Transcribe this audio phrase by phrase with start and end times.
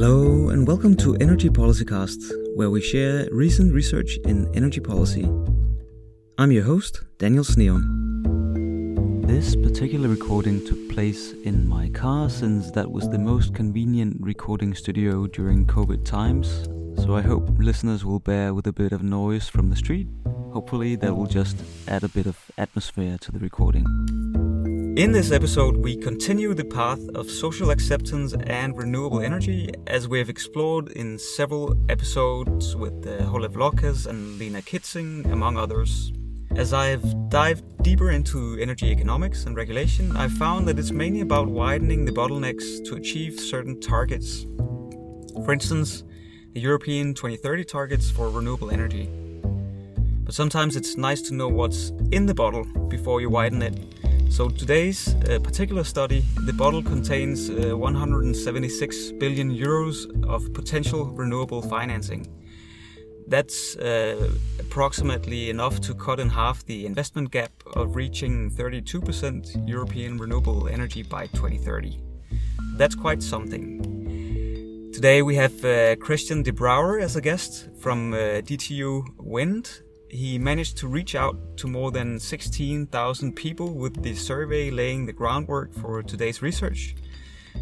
[0.00, 5.28] Hello, and welcome to Energy Policy Cast, where we share recent research in energy policy.
[6.38, 7.82] I'm your host, Daniel Sneum.
[9.26, 14.72] This particular recording took place in my car since that was the most convenient recording
[14.72, 16.68] studio during COVID times,
[17.04, 20.06] so I hope listeners will bear with a bit of noise from the street.
[20.52, 21.56] Hopefully, that will just
[21.88, 23.84] add a bit of atmosphere to the recording.
[24.98, 30.18] In this episode, we continue the path of social acceptance and renewable energy as we
[30.18, 36.12] have explored in several episodes with uh, Lokes and Lena Kitzing, among others.
[36.56, 41.46] As I've dived deeper into energy economics and regulation, I've found that it's mainly about
[41.46, 44.46] widening the bottlenecks to achieve certain targets.
[45.44, 46.02] For instance,
[46.54, 49.08] the European 2030 targets for renewable energy.
[50.24, 53.78] But sometimes it's nice to know what's in the bottle before you widen it
[54.28, 61.62] so today's uh, particular study, the bottle contains uh, 176 billion euros of potential renewable
[61.62, 62.26] financing.
[63.26, 70.16] That's uh, approximately enough to cut in half the investment gap of reaching 32% European
[70.18, 72.00] renewable energy by 2030.
[72.76, 74.90] That's quite something.
[74.92, 80.38] Today we have uh, Christian de Brouwer as a guest from uh, DTU Wind, he
[80.38, 85.74] managed to reach out to more than 16,000 people with the survey laying the groundwork
[85.74, 86.94] for today's research.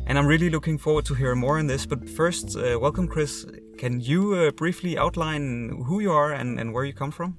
[0.06, 1.86] And I'm really looking forward to hear more on this.
[1.86, 3.46] But first, uh, welcome, Chris.
[3.78, 7.38] Can you uh, briefly outline who you are and, and where you come from?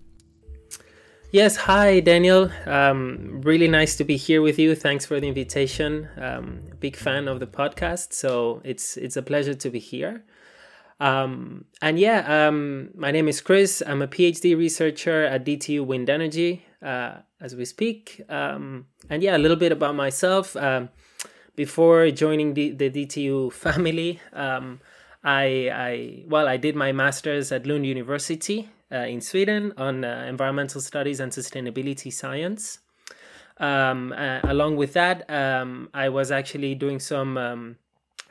[1.31, 2.49] Yes, hi, Daniel.
[2.65, 4.75] Um, really nice to be here with you.
[4.75, 6.07] Thanks for the invitation.
[6.17, 10.23] Um, big fan of the podcast, so it's it's a pleasure to be here.
[10.99, 13.83] Um, and yeah, um, my name is Chris.
[13.85, 18.21] I'm a PhD researcher at DTU Wind Energy uh, as we speak.
[18.29, 20.55] Um, and yeah, a little bit about myself.
[20.55, 20.89] Um,
[21.55, 24.79] before joining the, the DTU family, um,
[25.23, 30.25] I, I, well, I did my master's at Lund University uh, in Sweden on uh,
[30.27, 32.79] environmental studies and sustainability science.
[33.59, 37.77] Um, uh, along with that, I was actually doing some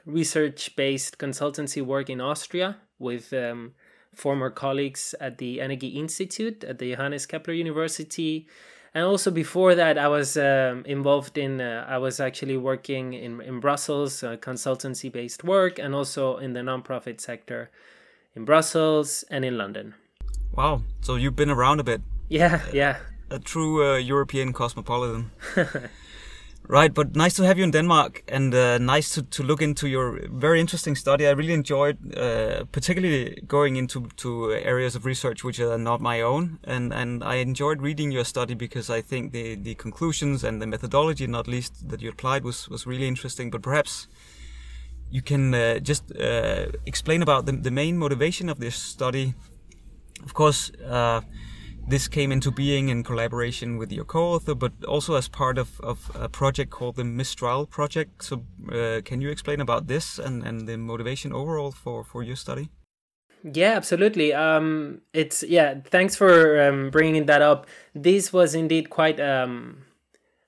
[0.07, 3.75] research based consultancy work in Austria with um,
[4.15, 8.47] former colleagues at the Energy Institute at the Johannes Kepler University.
[8.95, 13.43] And also before that, I was um, involved in, uh, I was actually working in,
[13.43, 17.71] in Brussels, uh, consultancy based work, and also in the nonprofit sector
[18.35, 19.95] in Brussels and in London.
[20.53, 20.83] Wow.
[21.03, 22.01] So you've been around a bit.
[22.31, 22.99] Yeah, yeah.
[23.31, 25.31] A, a true uh, European cosmopolitan.
[26.69, 29.87] Right, but nice to have you in Denmark and uh, nice to, to look into
[29.87, 31.25] your very interesting study.
[31.25, 36.21] I really enjoyed, uh, particularly going into to areas of research which are not my
[36.23, 40.61] own, and, and I enjoyed reading your study because I think the, the conclusions and
[40.61, 43.49] the methodology, not least that you applied, was was really interesting.
[43.49, 44.09] But perhaps
[45.09, 49.35] you can uh, just uh, explain about the, the main motivation of this study.
[50.25, 51.21] Of course uh,
[51.89, 56.11] this came into being in collaboration with your co-author, but also as part of, of
[56.15, 58.25] a project called the Mistral Project.
[58.25, 62.37] So, uh, can you explain about this and, and the motivation overall for, for your
[62.37, 62.71] study?
[63.43, 64.33] Yeah, absolutely.
[64.33, 65.81] Um, it's yeah.
[65.85, 67.67] Thanks for um, bringing that up.
[67.95, 69.85] This was indeed quite um,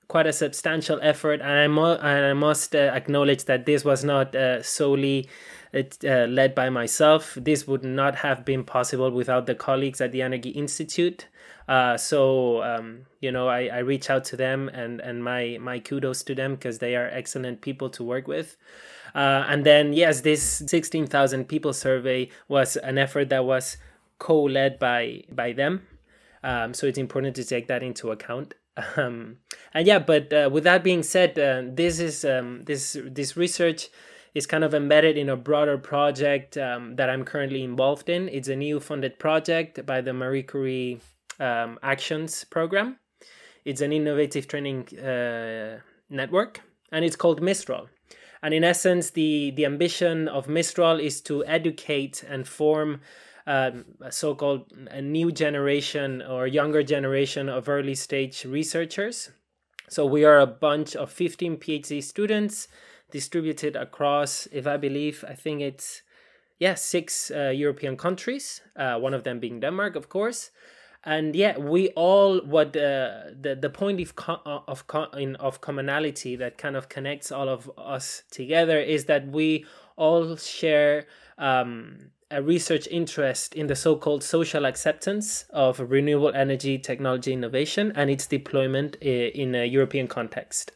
[0.09, 4.35] quite a substantial effort, and I, and I must uh, acknowledge that this was not
[4.35, 5.29] uh, solely
[5.71, 7.37] it's uh, led by myself.
[7.39, 11.27] This would not have been possible without the colleagues at the Energy Institute.
[11.67, 15.79] Uh, so um, you know, I, I reach out to them and and my my
[15.79, 18.57] kudos to them because they are excellent people to work with.
[19.13, 23.77] Uh, and then yes, this sixteen thousand people survey was an effort that was
[24.17, 25.85] co-led by by them.
[26.43, 28.55] Um, so it's important to take that into account.
[28.95, 29.39] Um,
[29.73, 33.89] and yeah, but uh, with that being said, uh, this is um, this this research
[34.33, 38.29] is kind of embedded in a broader project um, that I'm currently involved in.
[38.29, 41.01] It's a new funded project by the Marie Curie
[41.39, 42.97] um, Actions Program.
[43.65, 45.79] It's an innovative training uh,
[46.09, 46.61] network,
[46.91, 47.89] and it's called Mistral.
[48.41, 53.01] And in essence, the, the ambition of Mistral is to educate and form
[53.45, 59.31] um, a so-called a new generation or younger generation of early stage researchers.
[59.89, 62.67] So we are a bunch of 15 PhD students
[63.11, 66.01] distributed across, if I believe, I think it's
[66.59, 68.61] yeah six uh, European countries.
[68.75, 70.51] Uh, one of them being Denmark, of course.
[71.05, 74.83] And yeah, we all what uh, the the point of uh, of
[75.17, 79.65] in, of commonality that kind of connects all of us together is that we
[79.95, 81.05] all share
[81.37, 88.09] um, a research interest in the so-called social acceptance of renewable energy technology innovation and
[88.09, 90.71] its deployment uh, in a European context.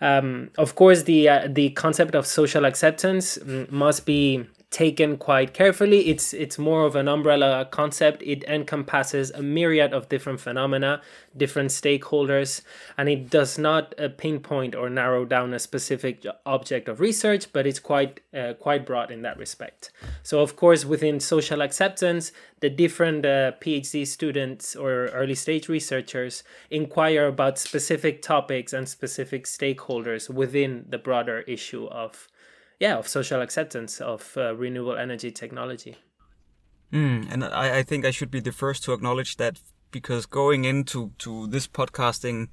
[0.00, 3.38] Um, of course, the uh, the concept of social acceptance
[3.70, 4.46] must be
[4.76, 6.10] taken quite carefully.
[6.10, 8.22] It's it's more of an umbrella concept.
[8.22, 11.00] It encompasses a myriad of different phenomena,
[11.34, 12.60] different stakeholders,
[12.98, 17.66] and it does not uh, pinpoint or narrow down a specific object of research, but
[17.66, 19.92] it's quite uh, quite broad in that respect.
[20.22, 26.44] So of course, within social acceptance, the different uh, PhD students or early stage researchers
[26.70, 32.28] inquire about specific topics and specific stakeholders within the broader issue of
[32.78, 35.96] yeah of social acceptance of uh, renewable energy technology.
[36.92, 40.64] Mm, and I, I think i should be the first to acknowledge that because going
[40.64, 42.48] into to this podcasting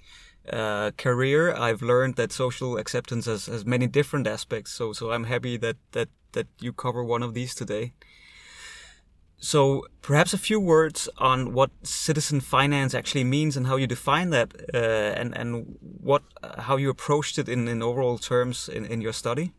[0.52, 4.72] uh, career i've learned that social acceptance has, has many different aspects.
[4.74, 7.94] So so i'm happy that that that you cover one of these today.
[9.38, 14.30] So perhaps a few words on what citizen finance actually means and how you define
[14.30, 16.24] that, uh, and and what
[16.60, 19.52] how you approached it in, in overall terms in, in your study.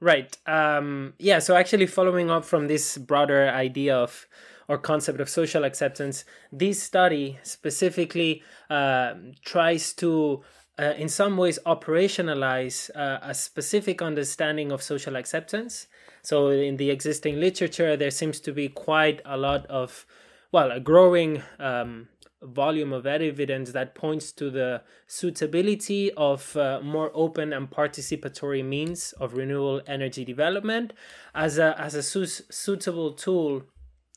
[0.00, 0.36] Right.
[0.46, 1.40] Um, yeah.
[1.40, 4.26] So actually, following up from this broader idea of
[4.66, 9.14] or concept of social acceptance, this study specifically uh,
[9.44, 10.42] tries to,
[10.78, 15.86] uh, in some ways, operationalize uh, a specific understanding of social acceptance.
[16.22, 20.06] So, in the existing literature, there seems to be quite a lot of,
[20.52, 22.08] well, a growing um,
[22.42, 29.12] volume of evidence that points to the suitability of uh, more open and participatory means
[29.20, 30.92] of renewable energy development
[31.34, 33.62] as a, as a su- suitable tool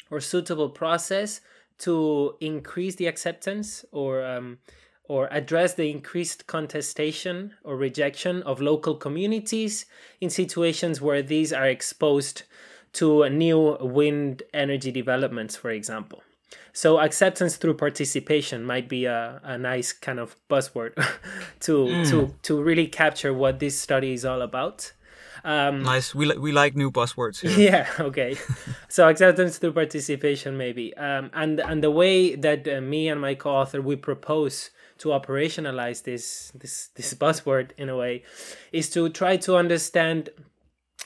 [0.10, 1.42] or suitable process
[1.80, 4.58] to increase the acceptance or um,
[5.06, 9.86] or address the increased contestation or rejection of local communities
[10.22, 12.44] in situations where these are exposed
[12.94, 16.24] to new wind energy developments, for example.
[16.74, 20.96] So acceptance through participation might be a, a nice kind of buzzword
[21.62, 22.10] to mm.
[22.10, 24.94] to to really capture what this study is all about.
[25.46, 26.16] Um, nice.
[26.16, 27.42] We li- we like new buzzwords.
[27.42, 27.52] Here.
[27.72, 27.88] Yeah.
[28.00, 28.38] Okay.
[28.88, 30.96] so acceptance through participation, maybe.
[30.96, 36.04] Um, and and the way that uh, me and my co-author we propose to operationalize
[36.04, 38.24] this this this buzzword in a way
[38.72, 40.30] is to try to understand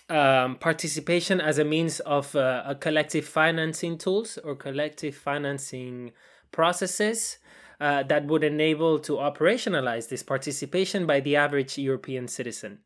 [0.09, 6.11] um, participation as a means of uh, a collective financing tools or collective financing
[6.51, 7.37] processes
[7.79, 12.79] uh, that would enable to operationalize this participation by the average European citizen.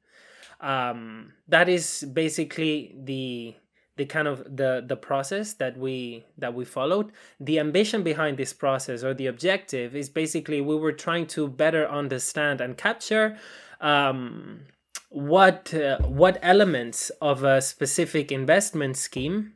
[0.59, 3.55] Um, that is basically the
[3.97, 8.53] the kind of the the process that we that we followed the ambition behind this
[8.53, 13.37] process or the objective is basically we were trying to better understand and capture
[13.81, 14.61] um,
[15.09, 19.53] what uh, what elements of a specific investment scheme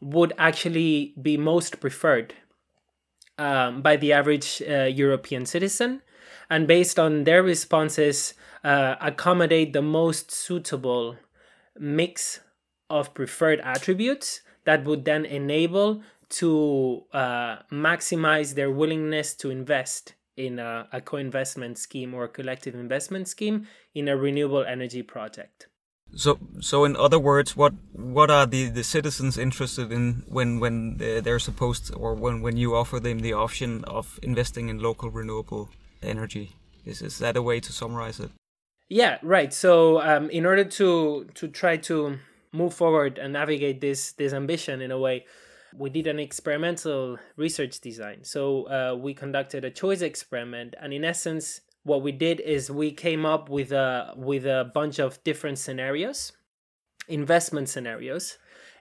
[0.00, 2.34] would actually be most preferred
[3.38, 6.02] um, by the average uh, European citizen,
[6.50, 11.16] and based on their responses, uh, accommodate the most suitable
[11.78, 12.40] mix
[12.90, 20.14] of preferred attributes that would then enable to uh, maximize their willingness to invest
[20.46, 25.68] in a, a co-investment scheme or a collective investment scheme in a renewable energy project.
[26.16, 30.96] So, so in other words, what what are the, the citizens interested in when when
[30.98, 35.68] they're supposed or when when you offer them the option of investing in local renewable
[36.02, 36.56] energy?
[36.84, 38.30] Is is that a way to summarize it?
[38.88, 39.54] Yeah, right.
[39.54, 42.18] So, um, in order to to try to
[42.52, 45.26] move forward and navigate this this ambition in a way,
[45.74, 48.24] we did an experimental research design.
[48.24, 52.92] So uh, we conducted a choice experiment, and in essence, what we did is we
[52.92, 56.32] came up with a with a bunch of different scenarios,
[57.08, 58.38] investment scenarios.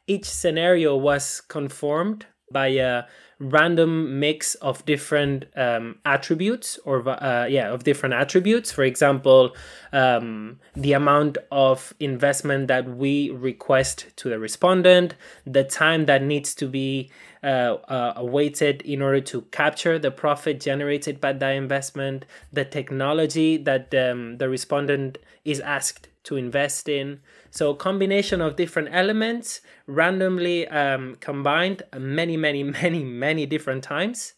[0.07, 3.03] Each scenario was conformed by a
[3.39, 8.71] random mix of different um, attributes or uh, yeah of different attributes.
[8.71, 9.55] For example
[9.93, 15.15] um, the amount of investment that we request to the respondent
[15.45, 17.09] the time that needs to be
[17.41, 23.55] uh, uh, awaited in order to capture the profit generated by that investment the technology
[23.55, 30.67] that um, the respondent is asked to invest in so combination of different elements randomly
[30.67, 34.33] um, combined many, many, many, many different times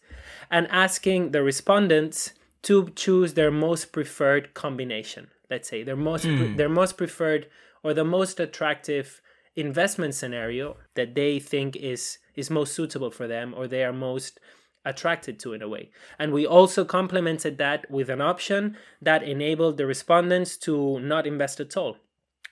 [0.50, 5.28] and asking the respondents to choose their most preferred combination.
[5.50, 6.38] Let's say their most mm.
[6.38, 6.56] pre- hmm.
[6.56, 7.48] their most preferred
[7.82, 9.20] or the most attractive
[9.56, 14.40] investment scenario that they think is is most suitable for them or they are most
[14.84, 15.90] attracted to in a way.
[16.18, 21.60] And we also complemented that with an option that enabled the respondents to not invest
[21.60, 21.98] at all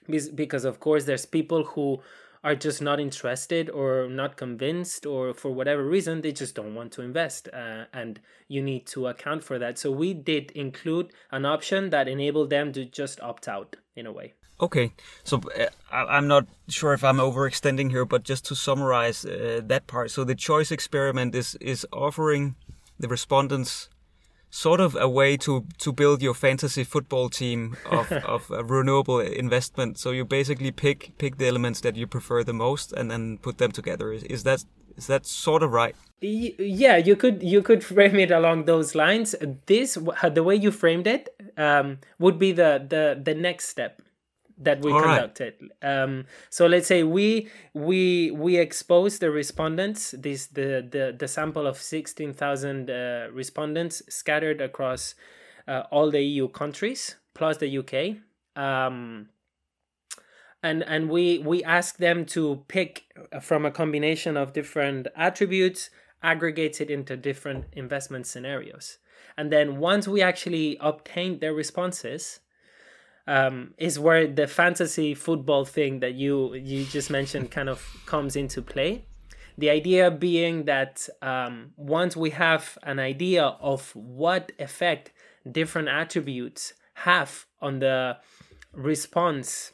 [0.09, 2.01] because of course there's people who
[2.43, 6.91] are just not interested or not convinced or for whatever reason they just don't want
[6.91, 9.77] to invest uh, and you need to account for that.
[9.77, 14.11] So we did include an option that enabled them to just opt out in a
[14.11, 14.33] way.
[14.59, 14.93] Okay,
[15.23, 19.87] so uh, I'm not sure if I'm overextending here, but just to summarize uh, that
[19.87, 22.55] part, so the choice experiment is is offering
[22.99, 23.89] the respondents
[24.51, 29.97] sort of a way to to build your fantasy football team of of renewable investment.
[29.97, 33.57] So you basically pick pick the elements that you prefer the most and then put
[33.57, 34.11] them together.
[34.13, 34.65] Is, is that
[34.97, 35.95] is that sort of right?
[36.19, 39.33] Yeah, you could you could frame it along those lines.
[39.65, 39.97] This
[40.33, 44.01] the way you framed it um, would be the the the next step
[44.63, 45.55] that we All conducted.
[45.59, 46.03] Right.
[46.03, 51.67] Um, so let's say we we we expose the respondents, this the the the sample
[51.67, 55.15] of sixteen thousand uh, respondents scattered across
[55.67, 58.17] uh, all the EU countries plus the UK.
[58.55, 59.29] Um,
[60.63, 63.05] and and we we ask them to pick
[63.41, 65.89] from a combination of different attributes
[66.23, 68.99] aggregated into different investment scenarios
[69.37, 72.41] and then once we actually obtain their responses
[73.27, 78.35] um, is where the fantasy football thing that you you just mentioned kind of comes
[78.35, 79.05] into play.
[79.57, 85.11] The idea being that um, once we have an idea of what effect
[85.49, 88.17] different attributes have on the
[88.73, 89.73] response,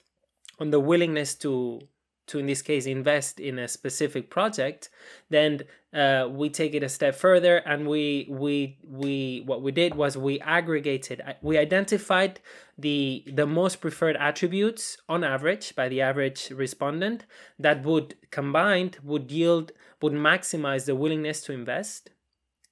[0.60, 1.82] on the willingness to
[2.28, 4.90] to in this case invest in a specific project
[5.30, 5.62] then
[5.94, 10.18] uh, we take it a step further and we we we what we did was
[10.18, 12.40] we aggregated uh, we identified
[12.78, 17.26] the the most preferred attributes on average by the average respondent
[17.58, 22.12] that would combined would yield would maximize the willingness to invest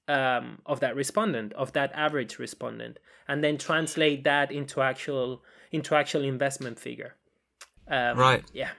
[0.08, 2.98] um, of that respondent of that average respondent
[3.28, 7.16] and then translate that into actual into actual investment figure.
[7.88, 8.44] Um, right.
[8.52, 8.70] yeah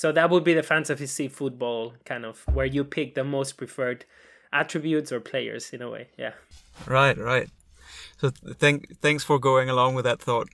[0.00, 4.06] so that would be the fantasy football kind of where you pick the most preferred
[4.50, 6.08] attributes or players in a way.
[6.16, 6.32] Yeah.
[6.86, 7.50] Right, right.
[8.16, 10.48] So thank thanks for going along with that thought.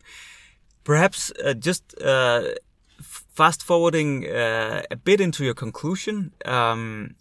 [0.82, 2.54] Perhaps uh, just uh,
[3.00, 6.32] fast forwarding uh, a bit into your conclusion.
[6.44, 7.14] Um,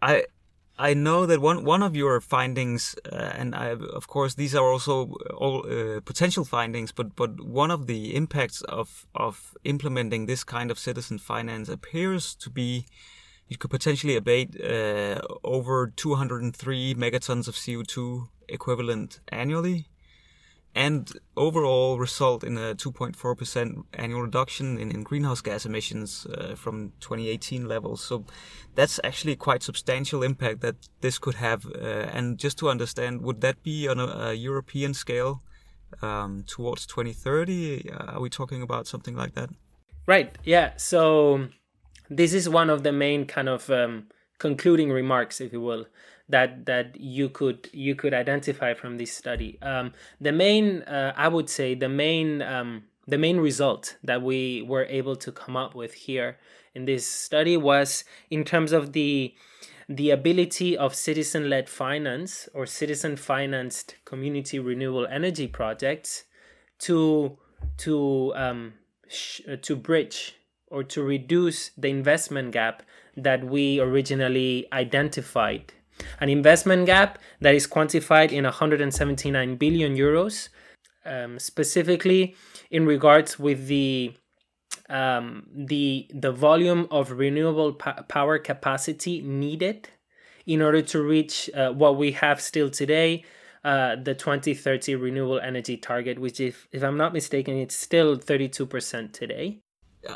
[0.00, 0.26] I
[0.76, 4.72] I know that one one of your findings, uh, and I, of course these are
[4.72, 10.42] also all uh, potential findings, but but one of the impacts of of implementing this
[10.42, 12.86] kind of citizen finance appears to be
[13.48, 19.86] you could potentially abate uh, over 203 megatons of CO2 equivalent annually
[20.74, 26.92] and overall result in a 2.4% annual reduction in, in greenhouse gas emissions uh, from
[27.00, 28.02] 2018 levels.
[28.02, 28.24] So
[28.74, 31.64] that's actually quite substantial impact that this could have.
[31.66, 35.42] Uh, and just to understand, would that be on a, a European scale
[36.02, 37.90] um, towards 2030?
[37.90, 39.50] Uh, are we talking about something like that?
[40.06, 40.36] Right.
[40.42, 40.72] Yeah.
[40.76, 41.48] So
[42.10, 44.08] this is one of the main kind of um,
[44.48, 45.86] concluding remarks, if you will,
[46.28, 49.50] that that you could you could identify from this study.
[49.62, 49.86] Um,
[50.20, 52.70] the main, uh, I would say, the main um,
[53.06, 56.36] the main result that we were able to come up with here
[56.74, 59.34] in this study was in terms of the
[59.88, 66.24] the ability of citizen-led finance or citizen-financed community renewable energy projects
[66.78, 67.38] to
[67.84, 67.94] to
[68.44, 68.74] um,
[69.08, 70.36] sh- to bridge
[70.74, 72.82] or to reduce the investment gap
[73.16, 75.72] that we originally identified.
[76.20, 80.48] An investment gap that is quantified in 179 billion euros,
[81.04, 82.34] um, specifically
[82.70, 84.14] in regards with the
[84.88, 89.88] um, the the volume of renewable power capacity needed
[90.46, 93.24] in order to reach uh, what we have still today,
[93.64, 99.12] uh, the 2030 renewable energy target, which, if, if I'm not mistaken, it's still 32%
[99.12, 99.63] today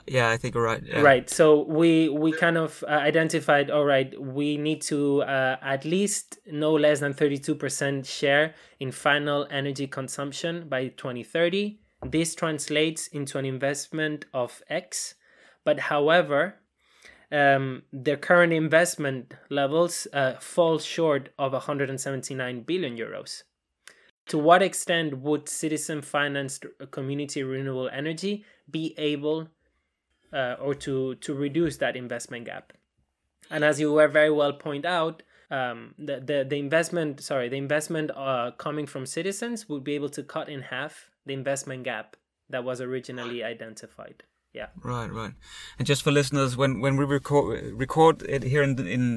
[0.07, 1.01] yeah i think you're right yeah.
[1.01, 5.85] right so we we kind of uh, identified all right we need to uh, at
[5.85, 13.39] least no less than 32% share in final energy consumption by 2030 this translates into
[13.39, 15.15] an investment of x
[15.65, 16.57] but however
[17.31, 23.43] um, the current investment levels uh, fall short of 179 billion euros
[24.29, 29.49] to what extent would citizen financed community renewable energy be able
[30.33, 32.73] uh, or to to reduce that investment gap.
[33.51, 37.57] And as you were very well point out, um, the, the the investment sorry the
[37.57, 42.17] investment uh, coming from citizens would be able to cut in half the investment gap
[42.51, 44.23] that was originally identified.
[44.55, 44.69] Yeah.
[44.83, 45.35] Right, right.
[45.79, 49.17] And just for listeners, when when we record record it here in in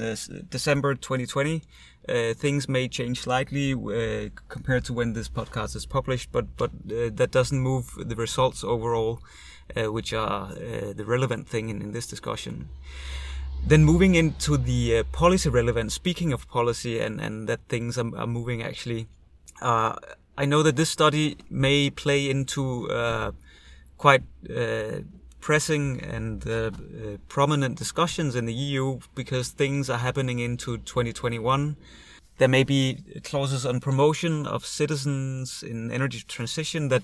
[0.50, 1.62] December 2020,
[2.10, 6.72] uh, things may change slightly uh, compared to when this podcast is published, but but
[6.92, 9.20] uh, that doesn't move the results overall.
[9.74, 12.68] Uh, which are uh, the relevant thing in, in, this discussion.
[13.66, 18.14] Then moving into the uh, policy relevance, speaking of policy and, and that things are,
[18.18, 19.08] are moving actually,
[19.62, 23.34] I know that this study may play into
[23.98, 24.24] quite
[25.42, 31.76] pressing and uh, uh, prominent discussions in the EU because things are happening into 2021.
[32.38, 37.04] There may be clauses on promotion of citizens in energy transition that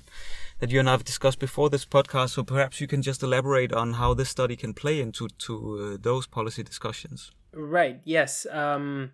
[0.59, 2.29] that you and I have discussed before this podcast.
[2.29, 5.53] So perhaps you can just elaborate on how this study can play into to
[5.93, 7.31] uh, those policy discussions.
[7.53, 8.01] Right.
[8.03, 8.47] Yes.
[8.51, 9.11] Um,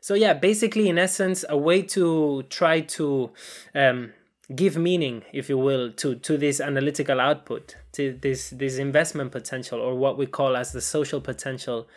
[0.00, 3.30] so yeah, basically, in essence, a way to try to
[3.74, 4.12] um,
[4.54, 9.80] give meaning, if you will, to to this analytical output, to this this investment potential,
[9.80, 11.88] or what we call as the social potential,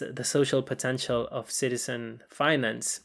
[0.00, 3.00] the social potential of citizen finance,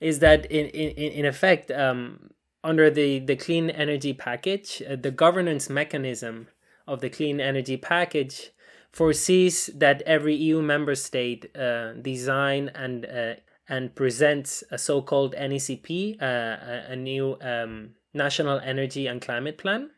[0.00, 2.30] is that in in in effect, um,
[2.64, 6.48] under the the clean energy package, uh, the governance mechanism
[6.86, 8.50] of the clean energy package
[8.92, 13.34] foresees that every EU member state uh, design and uh,
[13.68, 19.90] and presents a so-called NECP, uh, a, a, new um, national energy and climate plan.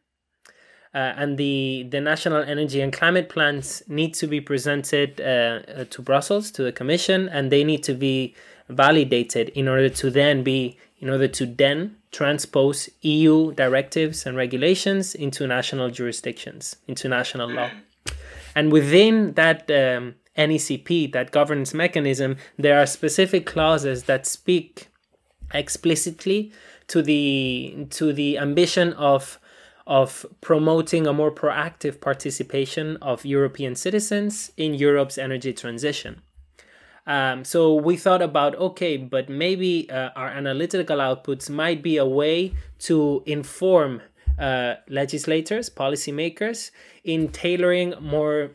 [0.93, 5.85] Uh, and the, the national energy and climate plans need to be presented uh, uh,
[5.89, 8.35] to Brussels, to the Commission, and they need to be
[8.69, 15.15] validated in order to then be, in order to then transpose EU directives and regulations
[15.15, 17.71] into national jurisdictions, into national law.
[18.57, 24.89] And within that um, NECP, that governance mechanism, there are specific clauses that speak
[25.53, 26.53] explicitly
[26.87, 29.40] to the to the ambition of
[29.91, 36.23] of promoting a more proactive participation of European citizens in Europe's energy transition.
[37.09, 42.07] Um, so we thought about okay, but maybe uh, our analytical outputs might be a
[42.07, 44.01] way to inform
[44.39, 46.71] uh, legislators, policymakers,
[47.03, 48.53] in tailoring more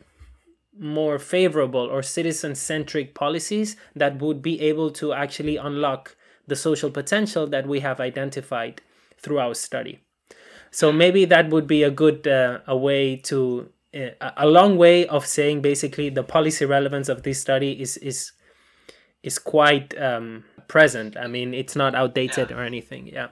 [0.78, 6.16] more favorable or citizen centric policies that would be able to actually unlock
[6.46, 8.82] the social potential that we have identified
[9.18, 10.05] through our study.
[10.70, 15.06] So maybe that would be a good uh, a way to uh, a long way
[15.06, 18.32] of saying basically the policy relevance of this study is is
[19.22, 21.16] is quite um, present.
[21.16, 22.56] I mean, it's not outdated yeah.
[22.56, 23.06] or anything.
[23.06, 23.28] Yeah.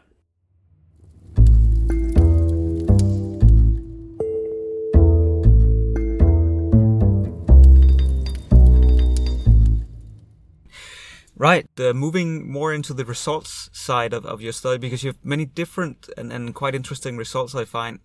[11.37, 11.69] Right.
[11.79, 16.09] Moving more into the results side of, of your study, because you have many different
[16.17, 17.99] and, and quite interesting results, I find.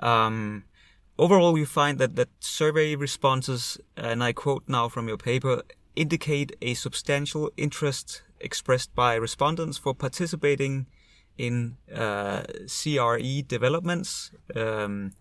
[0.00, 0.64] Um,
[1.18, 5.62] overall, you find that, that survey responses, and I quote now from your paper,
[5.94, 10.86] indicate a substantial interest expressed by respondents for participating
[11.36, 15.12] in uh, CRE developments um,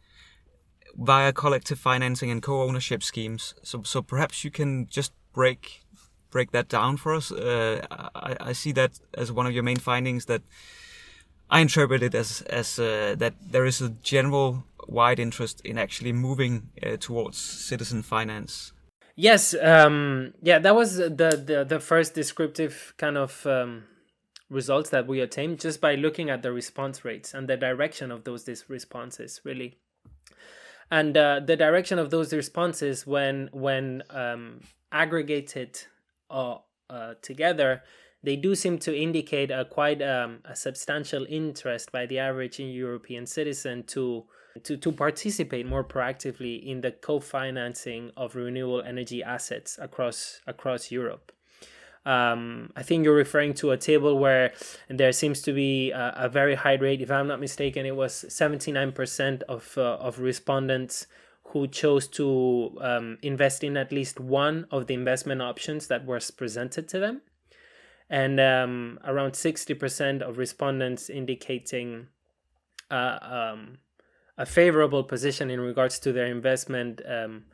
[0.95, 3.53] via collective financing and co-ownership schemes.
[3.61, 5.83] So, so perhaps you can just break
[6.29, 7.31] break that down for us?
[7.31, 7.85] Uh,
[8.15, 10.41] I, I, see that as one of your main findings that
[11.49, 16.13] I interpret it as as uh, that there is a general wide interest in actually
[16.13, 18.73] moving uh, towards citizen finance.
[19.15, 23.85] Yes, um, yeah, that was the, the the first descriptive kind of um,
[24.49, 28.23] results that we attained just by looking at the response rates and the direction of
[28.23, 29.77] those responses, really
[30.91, 34.61] and uh, the direction of those responses when when um,
[34.91, 35.79] aggregated
[36.29, 37.83] uh, together,
[38.23, 43.25] they do seem to indicate a quite um, a substantial interest by the average European
[43.25, 44.25] citizen to
[44.63, 51.31] to, to participate more proactively in the co-financing of renewable energy assets across across Europe.
[52.05, 54.53] Um, I think you're referring to a table where
[54.89, 57.01] there seems to be a, a very high rate.
[57.01, 61.07] If I'm not mistaken, it was 79% of uh, of respondents
[61.47, 66.29] who chose to um, invest in at least one of the investment options that was
[66.29, 67.21] presented to them.
[68.09, 72.07] And um, around 60% of respondents indicating
[72.91, 73.77] uh, um,
[74.37, 77.45] a favorable position in regards to their investment um,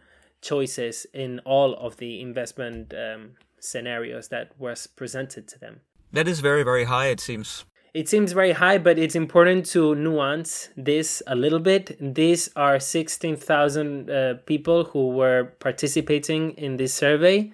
[0.42, 5.82] choices in all of the investment um, scenarios that was presented to them.
[6.12, 7.66] That is very, very high, it seems.
[7.94, 11.96] It seems very high, but it's important to nuance this a little bit.
[12.00, 17.52] These are 16,000 uh, people who were participating in this survey.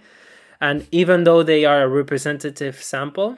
[0.61, 3.37] And even though they are a representative sample,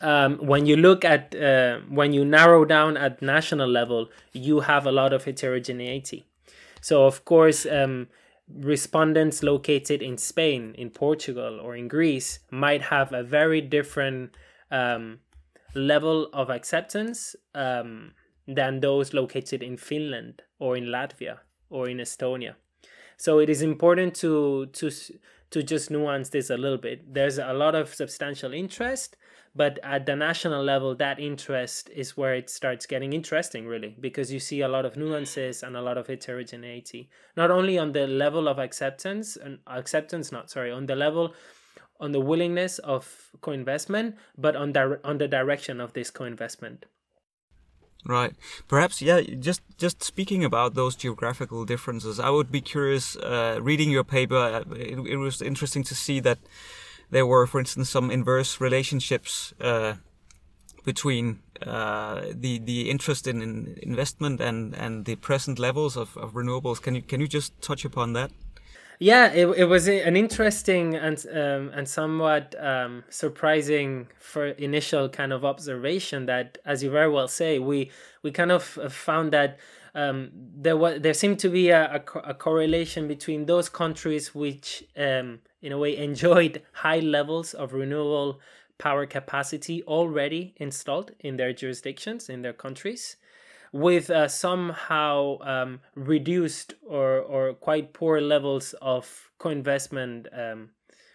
[0.00, 4.86] um, when you look at, uh, when you narrow down at national level, you have
[4.86, 6.24] a lot of heterogeneity.
[6.80, 8.08] So, of course, um,
[8.48, 14.34] respondents located in Spain, in Portugal, or in Greece might have a very different
[14.70, 15.18] um,
[15.76, 18.12] level of acceptance um,
[18.48, 21.38] than those located in Finland or in Latvia
[21.70, 22.54] or in Estonia.
[23.16, 24.90] So it is important to to
[25.50, 29.16] to just nuance this a little bit, there's a lot of substantial interest,
[29.54, 34.32] but at the national level, that interest is where it starts getting interesting, really, because
[34.32, 38.06] you see a lot of nuances and a lot of heterogeneity, not only on the
[38.06, 41.32] level of acceptance and acceptance, not sorry, on the level
[42.00, 46.86] on the willingness of co-investment, but on di- on the direction of this co-investment.
[48.06, 48.34] Right.
[48.68, 49.20] Perhaps, yeah.
[49.20, 53.16] Just just speaking about those geographical differences, I would be curious.
[53.16, 56.38] Uh, reading your paper, uh, it, it, was interesting to see that
[57.10, 59.94] there were, for instance, some inverse relationships uh,
[60.84, 66.34] between uh, the the interest in, in, investment and and the present levels of, of
[66.34, 66.80] renewables.
[66.80, 68.30] Can you can you just touch upon that?
[68.98, 75.32] Yeah, it, it was an interesting and um, and somewhat um, surprising for initial kind
[75.32, 77.90] of observation that, as you very well say, we
[78.22, 79.58] we kind of found that
[79.94, 84.84] um, there was there seemed to be a, a, a correlation between those countries which,
[84.96, 88.40] um, in a way, enjoyed high levels of renewable
[88.78, 93.16] power capacity already installed in their jurisdictions in their countries
[93.76, 100.70] with uh, somehow um, reduced or, or quite poor levels of co-investment um,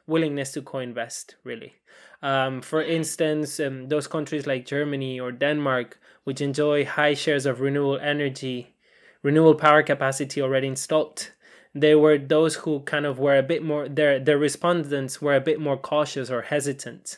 [0.05, 1.73] willingness to co-invest really.
[2.21, 7.61] Um, for instance um, those countries like germany or denmark which enjoy high shares of
[7.61, 8.75] renewable energy
[9.23, 11.31] renewable power capacity already installed
[11.73, 15.41] they were those who kind of were a bit more their their respondents were a
[15.41, 17.17] bit more cautious or hesitant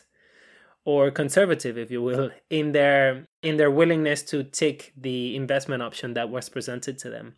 [0.84, 6.14] or conservative if you will in their in their willingness to take the investment option
[6.14, 7.34] that was presented to them.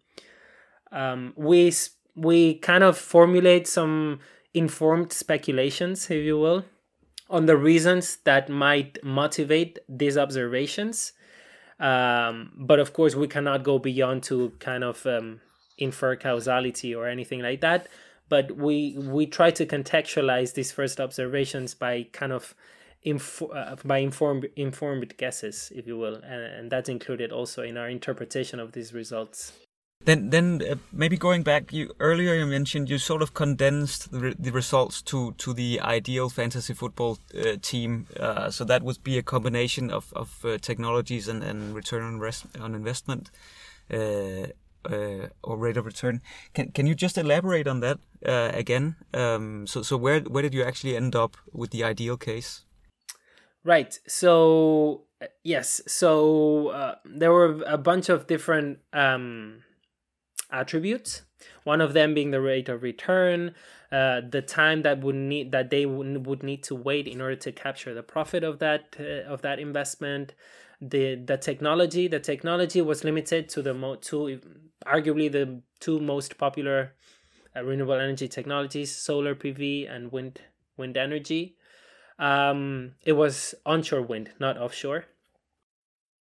[0.92, 1.72] Um, we
[2.14, 4.20] we kind of formulate some
[4.54, 6.64] informed speculations if you will
[7.28, 11.12] on the reasons that might motivate these observations.
[11.78, 15.40] Um, but of course we cannot go beyond to kind of um,
[15.76, 17.88] infer causality or anything like that.
[18.28, 22.54] But we we try to contextualize these first observations by kind of
[23.06, 27.76] Inf- uh, by informed informed guesses, if you will, and, and, that's included also in
[27.76, 29.52] our interpretation of these results.
[30.04, 34.18] Then, then uh, maybe going back, you earlier you mentioned you sort of condensed the,
[34.18, 38.08] re- the results to to the ideal fantasy football uh, team.
[38.18, 42.18] Uh, so that would be a combination of of uh, technologies and, and return on,
[42.18, 43.30] res- on investment.
[43.88, 44.48] Uh,
[45.42, 46.20] or rate of return.
[46.54, 48.94] Can can you just elaborate on that again?
[49.14, 52.65] Um, so so where where did you actually end up with the ideal case?
[53.66, 53.98] Right.
[54.06, 55.80] So uh, yes.
[55.88, 59.64] So uh, there were a bunch of different um,
[60.52, 61.22] attributes.
[61.64, 63.54] One of them being the rate of return,
[63.92, 67.36] uh, the time that would need that they would, would need to wait in order
[67.36, 70.34] to capture the profit of that uh, of that investment.
[70.80, 74.40] The the technology the technology was limited to the mo- two
[74.86, 76.94] arguably the two most popular
[77.56, 80.40] uh, renewable energy technologies solar PV and wind
[80.76, 81.56] wind energy
[82.18, 85.06] um, it was onshore wind, not offshore.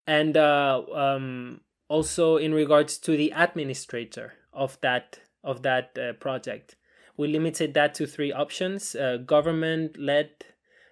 [0.07, 6.77] And uh, um, also in regards to the administrator of that of that uh, project,
[7.17, 10.31] we limited that to three options: uh, government-led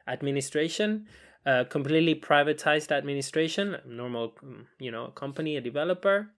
[0.07, 1.07] administration,
[1.45, 6.31] uh, completely privatized administration, normal, mm, you know, company, a developer,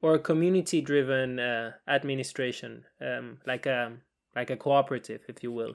[0.00, 3.92] or a community-driven uh, administration, um, like a
[4.34, 5.74] like a cooperative, if you will.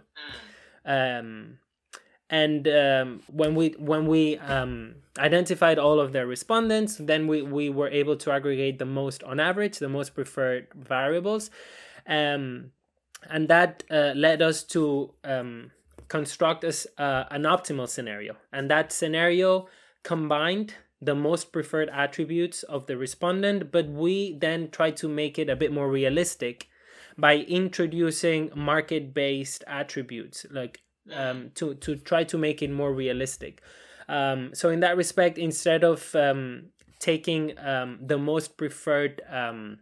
[0.86, 1.20] Mm.
[1.20, 1.58] Um,
[2.32, 7.70] and um, when we when we um, identified all of their respondents then we, we
[7.70, 11.52] were able to aggregate the most on average the most preferred variables.
[12.08, 12.72] Um,
[13.30, 15.72] and that uh, led us to um,
[16.08, 18.36] construct a, uh, an optimal scenario.
[18.52, 19.68] And that scenario
[20.02, 25.50] combined the most preferred attributes of the respondent but we then tried to make it
[25.50, 26.68] a bit more realistic
[27.18, 30.80] by introducing market based attributes like
[31.14, 33.62] um, to to try to make it more realistic.
[34.08, 36.66] Um, so in that respect, instead of um,
[37.00, 39.80] taking um, the most preferred um,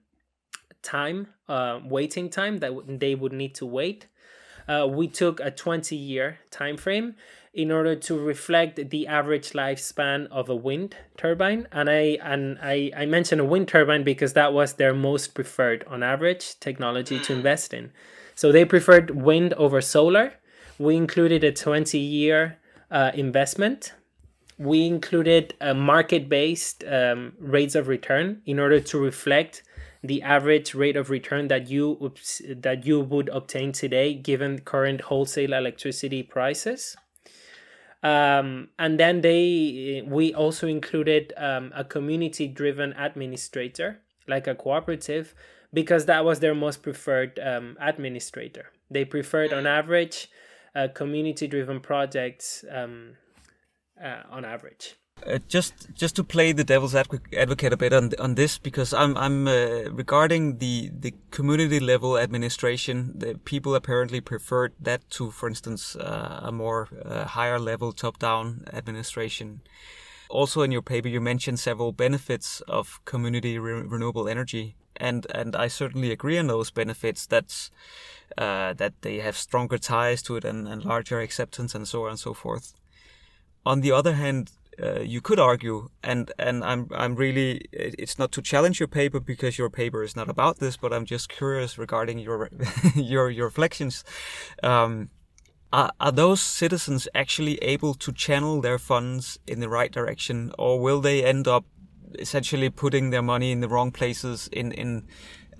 [0.81, 4.07] time, uh, waiting time that they would need to wait,
[4.67, 7.15] uh, we took a 20 year time frame
[7.53, 12.91] in order to reflect the average lifespan of a wind turbine and i and i
[12.95, 17.33] i mentioned a wind turbine because that was their most preferred on average technology to
[17.33, 17.37] mm.
[17.37, 17.91] invest in
[18.35, 20.33] so they preferred wind over solar
[20.79, 22.57] we included a 20 year
[22.89, 23.93] uh, investment.
[24.57, 29.63] We included a market based um, rates of return in order to reflect
[30.01, 32.13] the average rate of return that you
[32.55, 36.95] that you would obtain today given current wholesale electricity prices.
[38.01, 45.33] Um, and then they we also included um, a community driven administrator like a cooperative
[45.73, 50.29] because that was their most preferred um, administrator They preferred, on average,
[50.75, 53.15] uh, community-driven projects um,
[54.03, 54.95] uh, on average.
[55.25, 59.17] Uh, just just to play the devil's advocate a bit on on this because I'm
[59.17, 65.49] I'm uh, regarding the the community level administration the people apparently preferred that to for
[65.49, 69.61] instance uh, a more uh, higher level top down administration
[70.29, 75.55] also in your paper you mentioned several benefits of community re- renewable energy and and
[75.55, 77.71] I certainly agree on those benefits that's
[78.37, 82.11] uh, that they have stronger ties to it and, and larger acceptance and so on
[82.11, 82.73] and so forth
[83.65, 88.31] on the other hand uh, you could argue, and and I'm I'm really it's not
[88.33, 91.77] to challenge your paper because your paper is not about this, but I'm just curious
[91.77, 92.49] regarding your
[92.95, 94.03] your your reflections.
[94.63, 95.09] Um,
[95.71, 100.79] are, are those citizens actually able to channel their funds in the right direction, or
[100.79, 101.65] will they end up
[102.17, 105.07] essentially putting their money in the wrong places in in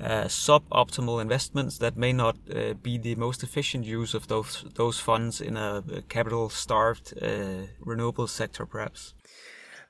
[0.02, 5.00] uh, suboptimal investments that may not uh, be the most efficient use of those those
[5.00, 9.14] funds in a, capital starved uh, renewable sector, perhaps.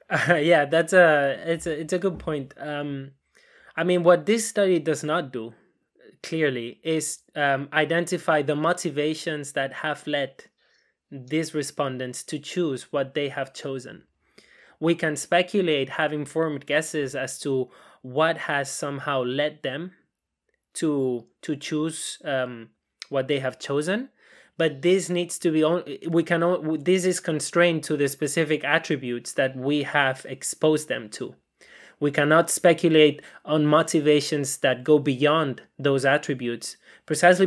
[0.27, 2.53] yeah, that's a it's a it's a good point.
[2.57, 3.11] Um,
[3.77, 5.53] I mean, what this study does not do
[6.23, 10.45] clearly is um, identify the motivations that have led
[11.11, 14.03] these respondents to choose what they have chosen.
[14.79, 17.69] We can speculate, have informed guesses as to
[18.01, 19.91] what has somehow led them
[20.75, 22.69] to to choose um,
[23.09, 24.09] what they have chosen
[24.59, 29.33] but this needs to be on we cannot this is constrained to the specific attributes
[29.33, 31.33] that we have exposed them to
[31.99, 37.45] we cannot speculate on motivations that go beyond those attributes precisely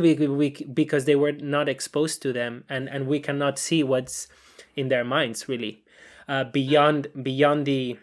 [0.73, 4.27] because they were not exposed to them and and we cannot see what's
[4.75, 5.83] in their minds really.
[6.27, 7.97] Uh, beyond beyond the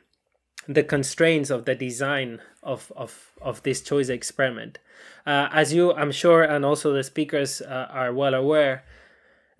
[0.68, 4.78] the constraints of the design of of of this choice experiment.
[5.26, 8.84] Uh, as you, I'm sure, and also the speakers uh, are well aware,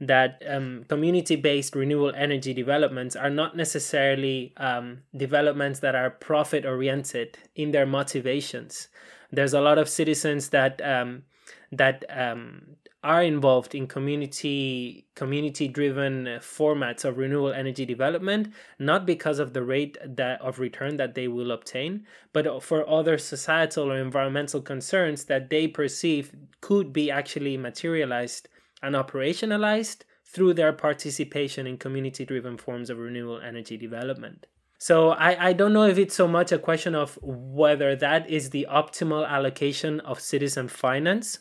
[0.00, 6.64] that um, community based renewable energy developments are not necessarily um, developments that are profit
[6.64, 8.88] oriented in their motivations.
[9.30, 11.24] There's a lot of citizens that um,
[11.72, 19.38] that um, are involved in community community driven formats of renewable energy development not because
[19.38, 23.98] of the rate that of return that they will obtain but for other societal or
[23.98, 28.48] environmental concerns that they perceive could be actually materialized
[28.82, 34.46] and operationalized through their participation in community driven forms of renewable energy development.
[34.78, 38.50] So I, I don't know if it's so much a question of whether that is
[38.50, 41.40] the optimal allocation of citizen finance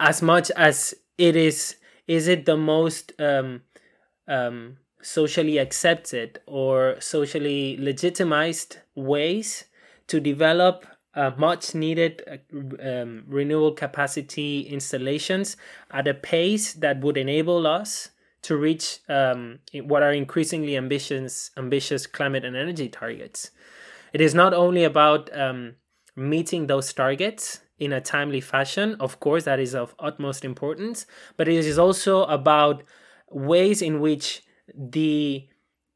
[0.00, 3.62] as much as it is is it the most um,
[4.28, 9.64] um, socially accepted or socially legitimized ways
[10.06, 10.86] to develop
[11.16, 13.24] uh, much needed uh, um,
[13.76, 15.56] capacity installations
[15.90, 18.10] at a pace that would enable us
[18.42, 23.50] to reach um, what are increasingly ambitious ambitious climate and energy targets.
[24.12, 25.74] It is not only about um,
[26.14, 28.96] meeting those targets in a timely fashion.
[29.00, 32.84] Of course, that is of utmost importance, but it is also about
[33.30, 34.42] ways in which
[34.74, 35.48] the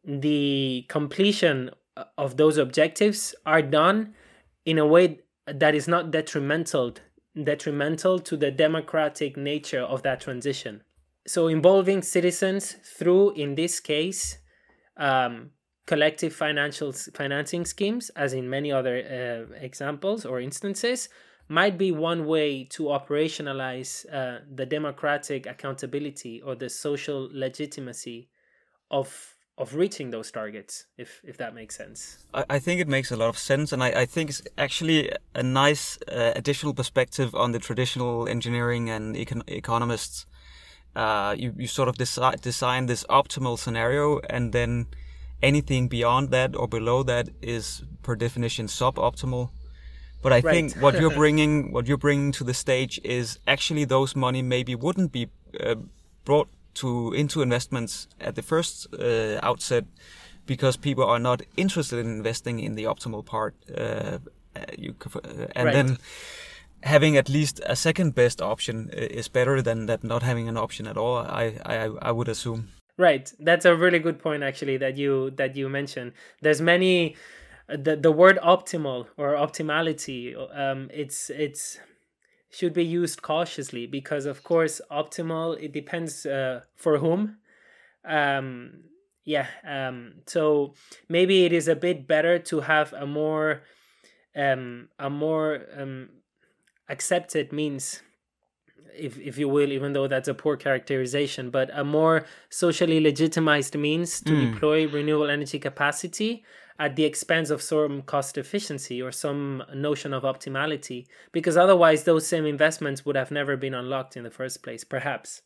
[0.03, 1.71] the completion
[2.17, 4.15] of those objectives are done
[4.65, 6.95] in a way that is not detrimental
[7.45, 10.83] detrimental to the democratic nature of that transition.
[11.27, 14.39] So involving citizens through, in this case,
[14.97, 15.51] um,
[15.87, 21.09] collective financial financing schemes, as in many other uh, examples or instances,
[21.49, 28.29] might be one way to operationalize uh, the democratic accountability or the social legitimacy
[28.91, 32.19] of of reaching those targets if if that makes sense.
[32.33, 35.13] I, I think it makes a lot of sense and i, I think it's actually
[35.35, 40.27] a nice uh, additional perspective on the traditional engineering and econ- economists.
[40.97, 44.87] Uh, you, you sort of desi- design this optimal scenario and then
[45.41, 49.51] anything beyond that or below that is per definition suboptimal.
[50.23, 50.55] But I right.
[50.55, 54.75] think what you're bringing, what you're bringing to the stage is actually those money maybe
[54.75, 55.29] wouldn't be
[55.61, 55.77] uh,
[56.25, 59.85] brought to into investments at the first uh, outset
[60.47, 63.55] because people are not interested in investing in the optimal part.
[63.77, 64.19] Uh,
[64.57, 65.21] uh you, uh,
[65.55, 65.75] and right.
[65.75, 65.99] then
[66.83, 70.87] having at least a second best option is better than that not having an option
[70.87, 71.19] at all.
[71.19, 72.69] I I, I would assume.
[72.97, 76.13] Right, that's a really good point actually that you that you mentioned.
[76.43, 77.17] There's many
[77.69, 81.79] the the word optimal or optimality um, it's it's
[82.51, 87.37] should be used cautiously because of course optimal it depends uh, for whom
[88.05, 88.73] um,
[89.25, 90.75] yeah um, so
[91.09, 93.63] maybe it is a bit better to have a more
[94.37, 96.09] um, a more um,
[96.89, 98.03] accepted means
[98.97, 103.77] if if you will, even though that's a poor characterization, but a more socially legitimized
[103.77, 104.53] means to mm.
[104.53, 106.45] deploy renewable energy capacity
[106.81, 112.27] at the expense of some cost efficiency or some notion of optimality, because otherwise those
[112.27, 115.43] same investments would have never been unlocked in the first place, perhaps.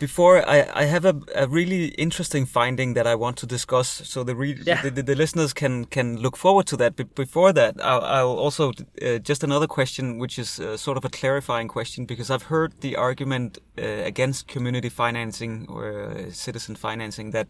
[0.00, 4.24] Before I, I have a, a really interesting finding that I want to discuss, so
[4.24, 4.80] the, re- yeah.
[4.82, 6.94] the, the, the listeners can can look forward to that.
[6.94, 8.72] But before that, I'll, I'll also
[9.02, 12.80] uh, just another question, which is uh, sort of a clarifying question, because I've heard
[12.80, 17.48] the argument uh, against community financing or uh, citizen financing that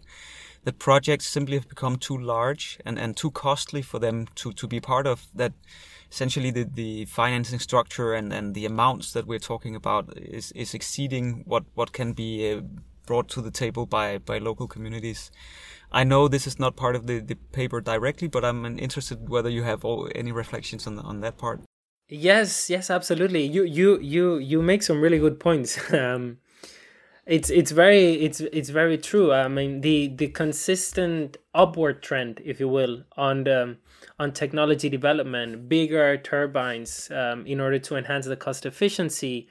[0.65, 4.67] that projects simply have become too large and, and too costly for them to, to
[4.67, 5.53] be part of that
[6.11, 10.75] essentially the, the financing structure and, and the amounts that we're talking about is, is
[10.75, 12.61] exceeding what, what can be uh,
[13.07, 15.31] brought to the table by, by local communities.
[15.91, 19.49] I know this is not part of the, the paper directly, but I'm interested whether
[19.49, 21.61] you have all, any reflections on, on that part.
[22.11, 23.45] Yes, yes, absolutely.
[23.45, 25.93] You you you you make some really good points.
[25.93, 26.39] um,
[27.29, 29.33] it's it's very it's it's very true.
[29.33, 33.77] I mean the the consistent upward trend, if you will, on the
[34.19, 39.47] on technology development, bigger turbines um, in order to enhance the cost efficiency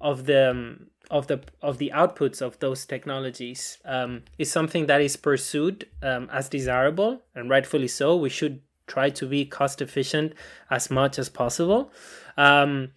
[0.00, 5.00] of the um, of the of the outputs of those technologies um, is something that
[5.00, 8.14] is pursued um, as desirable and rightfully so.
[8.14, 10.34] We should try to be cost efficient
[10.70, 11.90] as much as possible.
[12.36, 12.90] Um,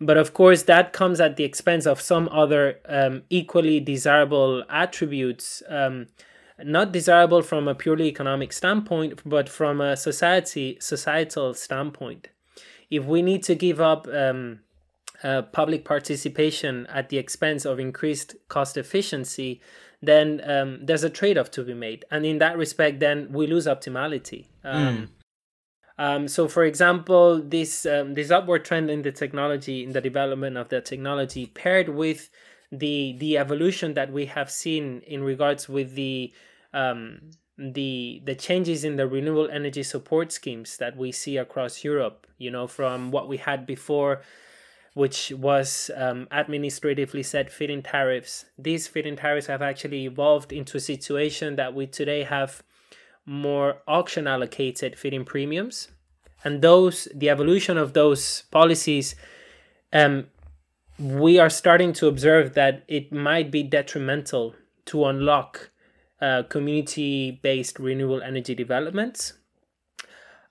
[0.00, 5.62] but of course, that comes at the expense of some other um, equally desirable attributes
[5.68, 6.06] um,
[6.64, 12.28] not desirable from a purely economic standpoint, but from a society societal standpoint.
[12.90, 14.60] If we need to give up um,
[15.22, 19.60] uh, public participation at the expense of increased cost efficiency,
[20.02, 23.66] then um, there's a trade-off to be made, and in that respect, then we lose
[23.66, 24.46] optimality.
[24.64, 25.08] Um, mm.
[26.00, 30.56] Um, so, for example, this um, this upward trend in the technology, in the development
[30.56, 32.30] of the technology, paired with
[32.72, 36.32] the the evolution that we have seen in regards with the
[36.72, 37.20] um,
[37.58, 42.26] the the changes in the renewable energy support schemes that we see across Europe.
[42.38, 44.22] You know, from what we had before,
[44.94, 48.46] which was um, administratively set feed-in tariffs.
[48.56, 52.62] These feed-in tariffs have actually evolved into a situation that we today have
[53.30, 55.88] more auction allocated feed-in premiums,
[56.42, 59.14] and those the evolution of those policies.
[59.92, 60.26] Um,
[60.98, 64.54] we are starting to observe that it might be detrimental
[64.86, 65.70] to unlock
[66.20, 69.34] uh, community-based renewable energy developments.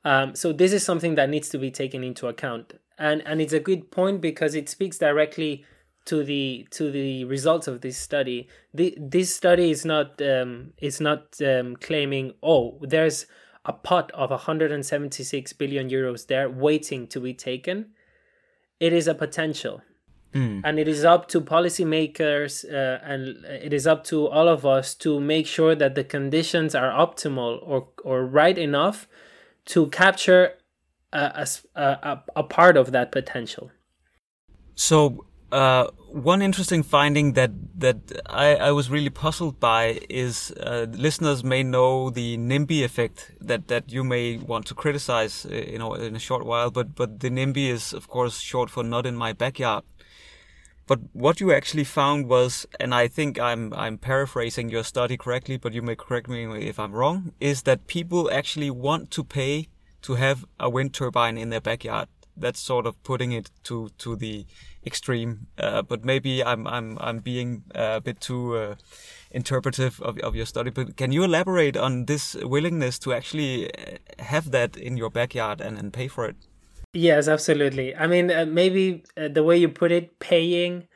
[0.03, 3.53] Um, so this is something that needs to be taken into account, and and it's
[3.53, 5.65] a good point because it speaks directly
[6.09, 8.47] to the to the results of this study.
[8.73, 13.27] The, this study is not um, is not um, claiming oh there's
[13.63, 17.91] a pot of 176 billion euros there waiting to be taken.
[18.79, 19.81] It is a potential.
[20.33, 20.61] Mm.
[20.63, 24.95] And it is up to policymakers uh, and it is up to all of us
[24.95, 29.07] to make sure that the conditions are optimal or, or right enough
[29.65, 30.53] to capture
[31.13, 31.45] a,
[31.75, 33.71] a, a, a part of that potential.
[34.75, 40.85] So, uh, one interesting finding that that I, I was really puzzled by is uh,
[40.91, 45.79] listeners may know the NIMBY effect that, that you may want to criticize uh, you
[45.79, 49.05] know in a short while, but but the NIMBY is of course short for not
[49.05, 49.83] in my backyard.
[50.88, 55.57] But what you actually found was, and I think I'm I'm paraphrasing your study correctly,
[55.57, 59.67] but you may correct me if I'm wrong, is that people actually want to pay
[60.01, 62.07] to have a wind turbine in their backyard.
[62.35, 64.45] That's sort of putting it to to the
[64.85, 65.47] extreme.
[65.57, 68.75] Uh, but maybe I'm I'm I'm being a bit too uh,
[69.31, 70.69] interpretive of of your study.
[70.69, 75.61] But can you elaborate on this willingness to actually uh, have that in your backyard
[75.61, 76.35] and, and pay for it?
[76.93, 77.95] Yes, absolutely.
[77.95, 80.87] I mean, uh, maybe uh, the way you put it, paying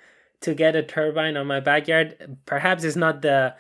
[0.42, 3.54] to get a turbine on my backyard, perhaps is not the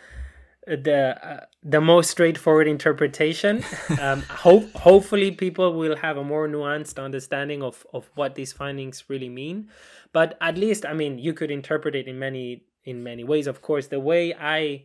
[0.67, 3.63] the uh, the most straightforward interpretation.
[3.99, 9.04] Um, hope hopefully people will have a more nuanced understanding of of what these findings
[9.08, 9.69] really mean.
[10.12, 13.48] But at least, I mean, you could interpret it in many in many ways.
[13.48, 14.83] Of course, the way I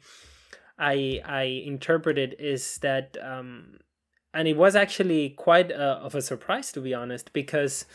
[0.78, 3.78] I I interpret it is that um,
[4.34, 7.86] and it was actually quite uh, of a surprise to be honest because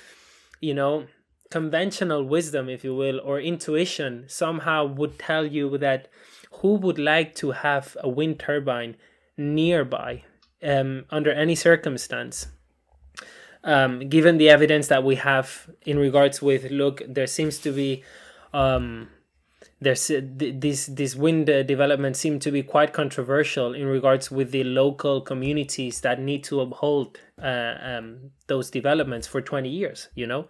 [0.59, 1.05] you know
[1.51, 6.07] conventional wisdom if you will or intuition somehow would tell you that
[6.61, 8.95] who would like to have a wind turbine
[9.37, 10.23] nearby
[10.63, 12.47] um, under any circumstance.
[13.65, 18.03] Um, given the evidence that we have in regards with look there seems to be
[18.53, 19.07] um,
[19.79, 24.51] there's uh, this this wind uh, development seem to be quite controversial in regards with
[24.51, 30.27] the local communities that need to uphold uh, um, those developments for 20 years you
[30.27, 30.47] know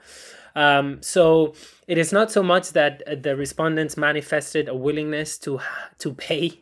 [0.56, 1.54] um, so
[1.88, 5.60] it is not so much that uh, the respondents manifested a willingness to
[5.99, 6.62] to pay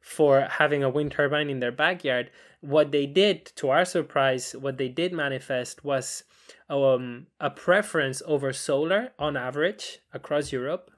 [0.00, 2.30] for having a wind turbine in their backyard.
[2.60, 6.24] What they did to our surprise what they did manifest was
[6.70, 10.90] um, a preference over solar on average across europe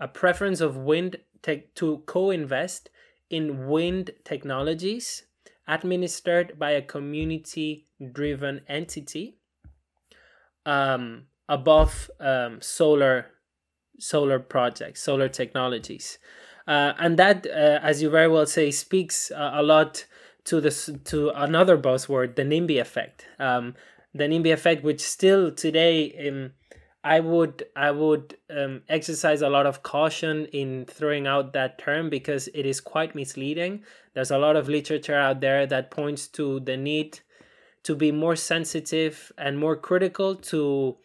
[0.00, 1.16] a preference of wind
[1.74, 2.90] to co-invest
[3.30, 5.24] in wind technologies
[5.66, 9.38] administered by a community driven entity.
[10.66, 13.26] Um, above um, solar
[13.98, 16.18] solar projects solar technologies
[16.66, 20.04] uh, and that uh, as you very well say speaks uh, a lot
[20.44, 23.74] to this to another buzzword the nimby effect um,
[24.14, 26.52] the nimby effect which still today um,
[27.04, 32.08] I would I would um, exercise a lot of caution in throwing out that term
[32.08, 33.84] because it is quite misleading.
[34.14, 37.20] There's a lot of literature out there that points to the need
[37.82, 40.96] to be more sensitive and more critical to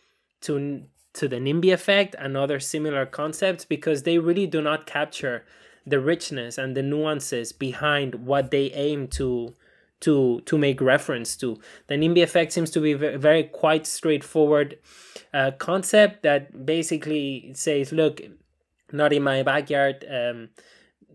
[0.41, 0.83] to
[1.13, 5.43] to the NIMBY effect and other similar concepts because they really do not capture
[5.85, 9.53] the richness and the nuances behind what they aim to
[10.01, 11.59] to to make reference to.
[11.87, 14.77] The NIMBY effect seems to be very, very quite straightforward
[15.33, 18.21] uh, concept that basically says, look,
[18.91, 20.05] not in my backyard.
[20.09, 20.49] Um,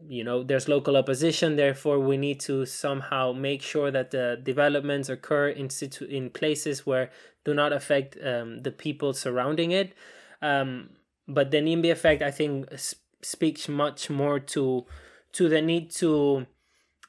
[0.09, 5.09] you know, there's local opposition, therefore we need to somehow make sure that the developments
[5.09, 7.11] occur in situ- in places where
[7.45, 9.95] do not affect um, the people surrounding it.
[10.43, 10.91] Um,
[11.27, 14.85] but the NIMBY effect, I think, sp- speaks much more to
[15.33, 16.47] to the need to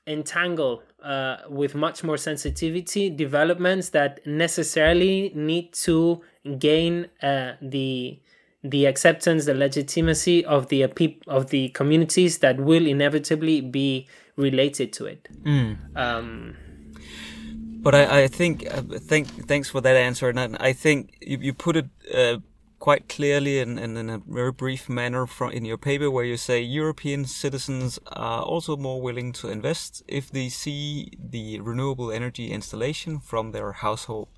[0.07, 6.21] entangle uh, with much more sensitivity developments that necessarily need to
[6.57, 8.19] gain uh, the
[8.69, 10.83] the acceptance, the legitimacy of the
[11.27, 15.27] of the communities that will inevitably be related to it.
[15.43, 15.77] Mm.
[15.95, 16.57] Um,
[17.85, 21.53] but I, I think, uh, thank, thanks for that answer, and I, think you, you
[21.53, 22.37] put it uh,
[22.79, 26.59] quite clearly and, in a very brief manner from in your paper where you say
[26.61, 33.19] European citizens are also more willing to invest if they see the renewable energy installation
[33.19, 34.29] from their household.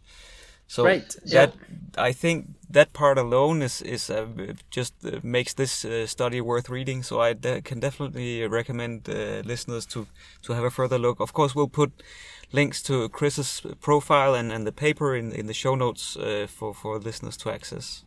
[0.67, 1.15] So right.
[1.25, 2.07] that yeah.
[2.09, 4.27] I think that part alone is is uh,
[4.69, 7.03] just uh, makes this uh, study worth reading.
[7.03, 10.07] So I de- can definitely recommend uh, listeners to
[10.41, 11.19] to have a further look.
[11.19, 11.91] Of course, we'll put
[12.51, 16.73] links to Chris's profile and, and the paper in, in the show notes uh, for
[16.73, 18.03] for listeners to access.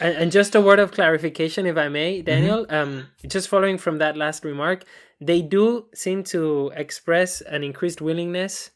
[0.00, 2.24] And, and, just a word of clarification, if I may, mm-hmm.
[2.24, 2.66] Daniel.
[2.66, 2.74] Mm-hmm.
[2.74, 4.84] Um, just following from that last remark,
[5.20, 8.70] they do seem to express an increased willingness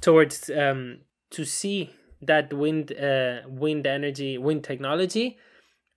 [0.00, 0.98] towards um,
[1.30, 1.90] to see
[2.26, 5.38] that wind uh, wind energy wind technology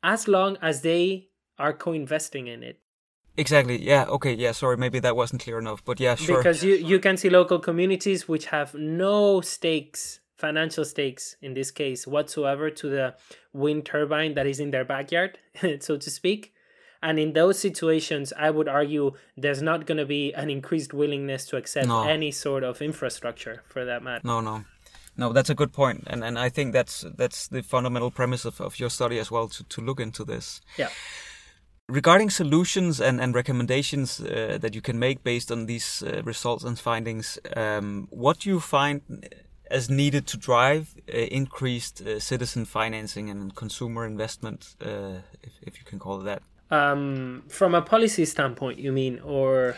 [0.04, 1.28] as long as they
[1.58, 2.80] are co-investing in it
[3.38, 6.76] exactly yeah okay yeah sorry maybe that wasn't clear enough but yeah sure because you
[6.76, 12.70] you can see local communities which have no stakes financial stakes in this case whatsoever
[12.72, 13.14] to the
[13.54, 15.38] wind turbine that is in their backyard,
[15.80, 16.54] so to speak.
[17.02, 21.46] And in those situations, I would argue there's not going to be an increased willingness
[21.46, 22.04] to accept no.
[22.04, 24.22] any sort of infrastructure for that matter.
[24.26, 24.66] No, no.
[25.20, 28.62] No, that's a good point, and and I think that's that's the fundamental premise of,
[28.62, 30.62] of your study as well to, to look into this.
[30.78, 30.90] Yeah.
[31.90, 36.64] Regarding solutions and, and recommendations uh, that you can make based on these uh, results
[36.64, 39.02] and findings, um, what do you find
[39.72, 45.80] as needed to drive uh, increased uh, citizen financing and consumer investment, uh, if, if
[45.80, 46.42] you can call it that?
[46.72, 49.76] Um, from a policy standpoint, you mean, or?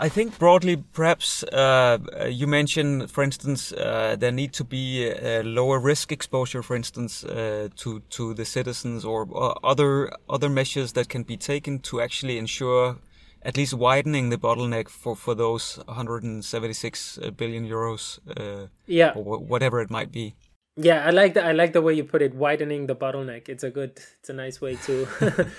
[0.00, 1.98] I think broadly, perhaps uh,
[2.30, 7.24] you mentioned, for instance, uh, there need to be a lower risk exposure, for instance,
[7.24, 9.26] uh, to to the citizens, or,
[9.64, 12.98] other other measures that can be taken to actually ensure
[13.42, 19.80] at least widening the bottleneck for, for those 176 uh, euros, uh, yeah, or whatever
[19.80, 20.34] it might be.
[20.76, 21.44] Yeah, I like that.
[21.44, 23.48] I like the way you put it, widening the bottleneck.
[23.48, 25.08] It's a good, it's a nice way to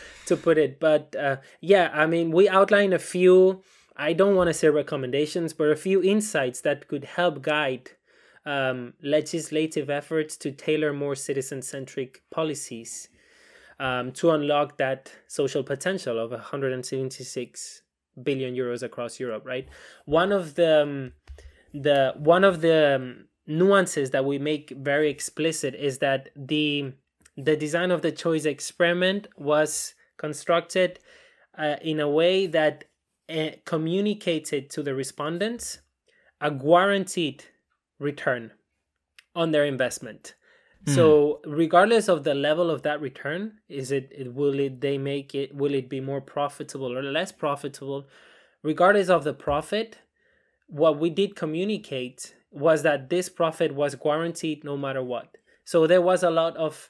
[0.27, 0.79] to put it.
[0.79, 3.63] But uh, yeah, I mean, we outline a few.
[3.99, 7.91] I don't want to say recommendations, but a few insights that could help guide
[8.45, 13.09] um, legislative efforts to tailor more citizen centric policies
[13.77, 17.81] um, to unlock that social potential of 176
[18.23, 19.43] billion euros across Europe.
[19.45, 19.67] Right.
[20.05, 21.11] One of the um,
[21.73, 26.93] the one of the um, nuances that we make very explicit is that the
[27.35, 30.99] the design of the choice experiment was constructed
[31.57, 32.85] uh, in a way that
[33.65, 35.79] communicated to the respondents
[36.41, 37.43] a guaranteed
[37.99, 38.51] return
[39.35, 40.33] on their investment
[40.85, 40.95] Mm.
[40.95, 45.35] So regardless of the level of that return, is it, it will it they make
[45.35, 48.07] it will it be more profitable or less profitable?
[48.63, 49.97] Regardless of the profit,
[50.67, 55.37] what we did communicate was that this profit was guaranteed no matter what.
[55.65, 56.89] So there was a lot of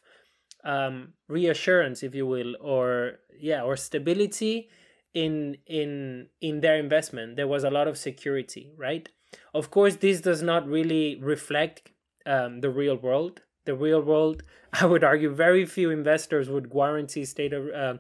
[0.63, 4.69] um, reassurance, if you will, or yeah, or stability
[5.14, 7.36] in in in their investment.
[7.36, 9.10] There was a lot of security, right?
[9.53, 11.91] Of course, this does not really reflect
[12.26, 13.41] um, the real world.
[13.66, 14.43] The real world,
[14.74, 17.97] I would argue, very few investors would guarantee state of uh,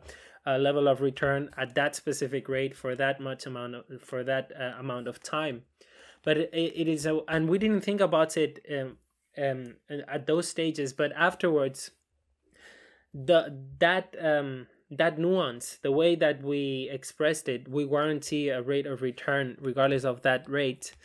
[0.47, 4.51] uh, level of return at that specific rate for that much amount of, for that
[4.59, 5.63] uh, amount of time.
[6.23, 8.97] But it, it is a, and we didn't think about it um,
[9.37, 9.75] um,
[10.07, 11.91] at those stages, but afterwards,
[13.13, 18.85] the that um that nuance, the way that we expressed it, we guarantee a rate
[18.85, 20.95] of return regardless of that rate.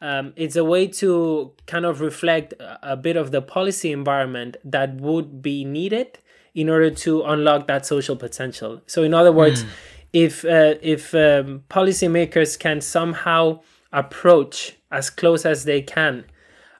[0.00, 4.96] Um, it's a way to kind of reflect a bit of the policy environment that
[4.96, 6.18] would be needed
[6.54, 8.82] in order to unlock that social potential.
[8.86, 9.68] So, in other words, mm.
[10.12, 13.60] if uh, if um, policymakers can somehow
[13.92, 16.24] approach as close as they can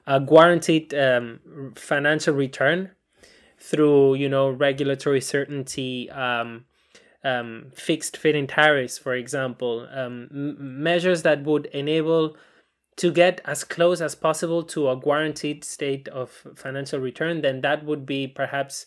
[0.07, 1.39] a guaranteed um,
[1.75, 2.89] financial return
[3.59, 6.65] through you know regulatory certainty um,
[7.23, 12.35] um, fixed feed-in tariffs for example um, m- measures that would enable
[12.95, 17.83] to get as close as possible to a guaranteed state of financial return then that
[17.83, 18.85] would be perhaps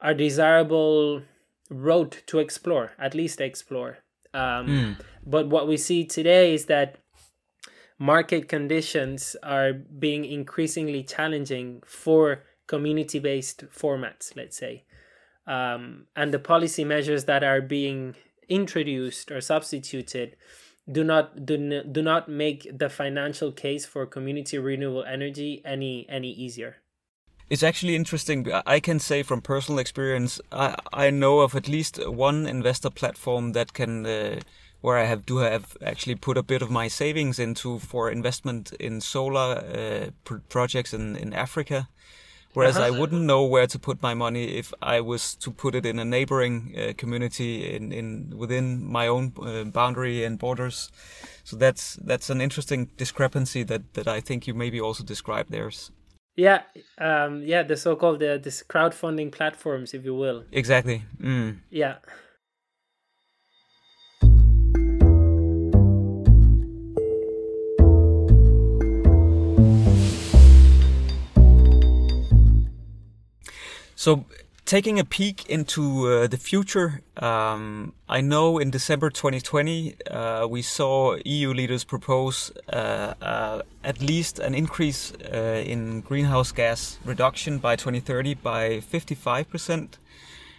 [0.00, 1.22] a desirable
[1.70, 3.98] road to explore at least explore
[4.66, 4.96] mm.
[5.26, 6.98] but what we see today is that
[7.98, 12.42] market conditions are being increasingly challenging for
[12.74, 14.74] community based formats, let's say.
[15.46, 18.14] Um, and the policy measures that are being
[18.48, 20.28] introduced or substituted
[20.90, 21.56] do not do,
[21.96, 26.72] do not make the financial case for community renewable energy any any easier
[27.48, 31.94] it's actually interesting i can say from personal experience i i know of at least
[32.08, 34.40] one investor platform that can uh,
[34.82, 38.72] where I have do have actually put a bit of my savings into for investment
[38.78, 41.88] in solar uh, pr- projects in in Africa.
[42.54, 42.86] Whereas uh-huh.
[42.86, 45.98] I wouldn't know where to put my money if I was to put it in
[45.98, 50.90] a neighboring uh, community in, in within my own uh, boundary and borders.
[51.44, 55.70] So that's that's an interesting discrepancy that, that I think you maybe also described there.
[56.36, 56.62] Yeah,
[56.98, 60.44] um, yeah, the so-called uh, this crowdfunding platforms, if you will.
[60.50, 61.02] Exactly.
[61.20, 61.58] Mm.
[61.70, 61.96] Yeah.
[74.04, 74.24] So,
[74.64, 80.60] taking a peek into uh, the future, um, I know in December 2020 uh, we
[80.60, 87.58] saw EU leaders propose uh, uh, at least an increase uh, in greenhouse gas reduction
[87.58, 89.98] by 2030 by 55 percent.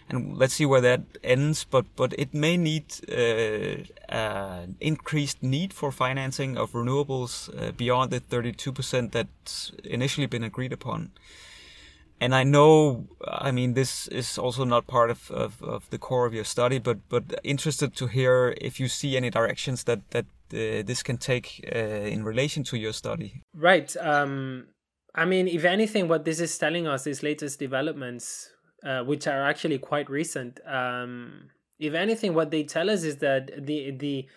[0.08, 5.92] And let's see where that ends, but but it may need uh, increased need for
[5.92, 11.10] financing of renewables beyond the 32 percent that's initially been agreed upon
[12.20, 16.26] and I know, I mean, this is also not part of, of, of, the core
[16.26, 20.26] of your study, but but interested to hear if you see any directions that that
[20.52, 23.42] uh, this can take uh, in relation to your study.
[23.54, 23.94] Right.
[23.96, 24.68] Um,
[25.14, 28.50] I mean, if anything, what this is telling us, these latest developments,
[28.84, 33.66] uh, which are actually quite recent, um, if anything, what they tell us is that
[33.66, 34.28] the the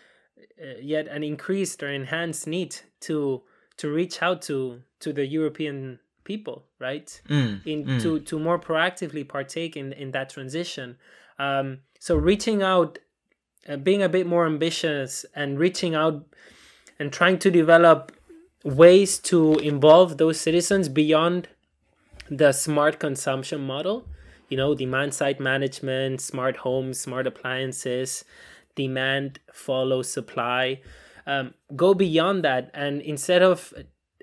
[0.62, 3.44] uh, yet an increased or enhanced need to
[3.78, 6.00] to reach out to to the European
[6.32, 7.10] people right?
[7.30, 8.02] Mm, in mm.
[8.04, 10.98] to to more proactively partake in in that transition.
[11.40, 13.00] Um so reaching out
[13.70, 16.26] uh, being a bit more ambitious and reaching out
[17.00, 18.12] and trying to develop
[18.64, 19.40] ways to
[19.72, 21.48] involve those citizens beyond
[22.30, 24.06] the smart consumption model
[24.50, 28.26] you know demand side management smart homes smart appliances
[28.78, 30.80] demand follow supply.
[31.26, 33.74] Um, go beyond that and instead of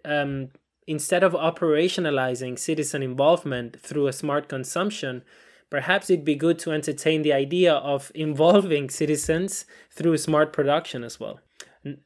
[0.06, 0.48] um,
[0.86, 5.22] instead of operationalizing citizen involvement through a smart consumption,
[5.70, 11.18] perhaps it'd be good to entertain the idea of involving citizens through smart production as
[11.18, 11.40] well.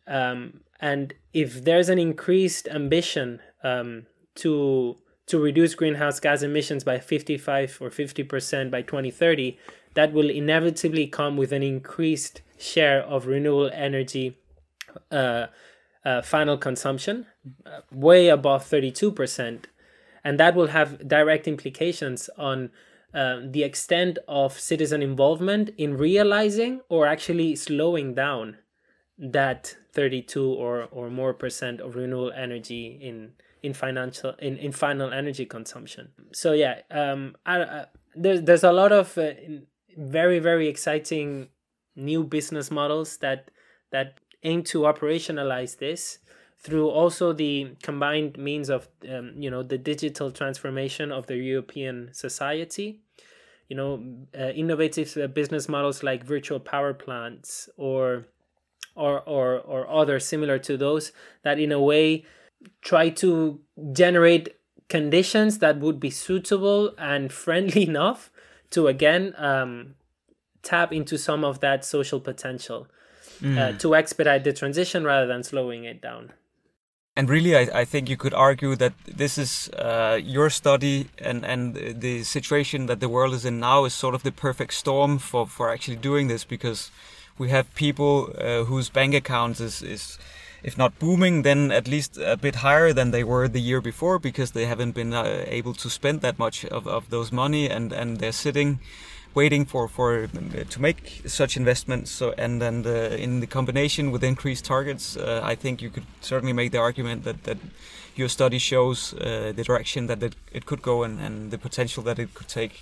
[0.06, 4.06] Um, and if there's an increased ambition um,
[4.36, 9.58] to to reduce greenhouse gas emissions by 55 or 50% by 2030,
[9.92, 14.38] that will inevitably come with an increased share of renewable energy
[15.10, 15.48] uh,
[16.08, 17.26] uh, final consumption,
[17.66, 19.64] uh, way above 32%.
[20.24, 22.70] And that will have direct implications on
[23.12, 28.56] uh, the extent of citizen involvement in realizing or actually slowing down
[29.18, 33.32] that 32 or, or more percent of renewable energy in,
[33.62, 36.08] in financial in, in final energy consumption.
[36.32, 37.84] So yeah, um, I, I,
[38.14, 39.32] there's there's a lot of uh,
[39.96, 41.48] very very exciting
[41.96, 43.50] new business models that
[43.90, 46.18] that aim to operationalize this
[46.58, 52.10] through also the combined means of um, you know the digital transformation of the European
[52.12, 53.00] society.
[53.68, 54.04] You know
[54.38, 58.26] uh, innovative uh, business models like virtual power plants or
[58.94, 61.12] or or or other similar to those
[61.42, 62.24] that in a way
[62.82, 63.60] try to
[63.92, 64.56] generate
[64.88, 68.30] conditions that would be suitable and friendly enough
[68.70, 69.94] to again um,
[70.62, 72.88] tap into some of that social potential
[73.40, 73.58] mm.
[73.58, 76.32] uh, to expedite the transition rather than slowing it down
[77.18, 81.44] and really, I, I, think you could argue that this is uh, your study and,
[81.44, 85.18] and the situation that the world is in now is sort of the perfect storm
[85.18, 86.92] for, for actually doing this because
[87.36, 90.16] we have people uh, whose bank accounts is, is,
[90.62, 94.20] if not booming, then at least a bit higher than they were the year before
[94.20, 97.92] because they haven't been uh, able to spend that much of, of those money and,
[97.92, 98.78] and they're sitting
[99.42, 100.08] waiting for for
[100.74, 102.10] to make such investments.
[102.18, 106.06] So and then the, in the combination with increased targets, uh, I think you could
[106.20, 107.58] certainly make the argument that that
[108.18, 112.02] your study shows uh, the direction that it, it could go and, and the potential
[112.04, 112.72] that it could take.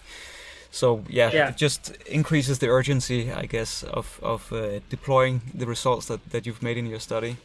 [0.70, 5.66] So yeah, yeah, it just increases the urgency, I guess, of of uh, deploying the
[5.66, 7.36] results that, that you've made in your study.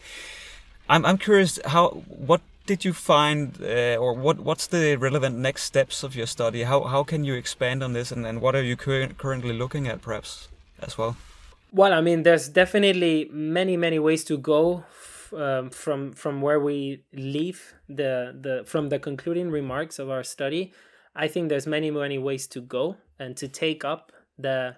[0.89, 5.63] I'm I'm curious how what did you find, uh, or what what's the relevant next
[5.63, 6.63] steps of your study?
[6.63, 9.87] How how can you expand on this, and, and what are you cur currently looking
[9.87, 10.47] at, perhaps
[10.79, 11.15] as well?
[11.71, 14.83] Well, I mean, there's definitely many many ways to go
[15.35, 20.73] um, from from where we leave the the from the concluding remarks of our study.
[21.15, 24.75] I think there's many many ways to go and to take up the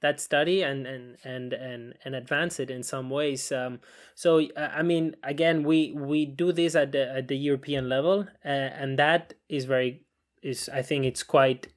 [0.00, 3.80] that study and and and and, and advance it in some ways um,
[4.14, 8.26] so uh, i mean again we we do this at the at the european level
[8.44, 10.02] uh, and that is very
[10.42, 11.68] is i think it's quite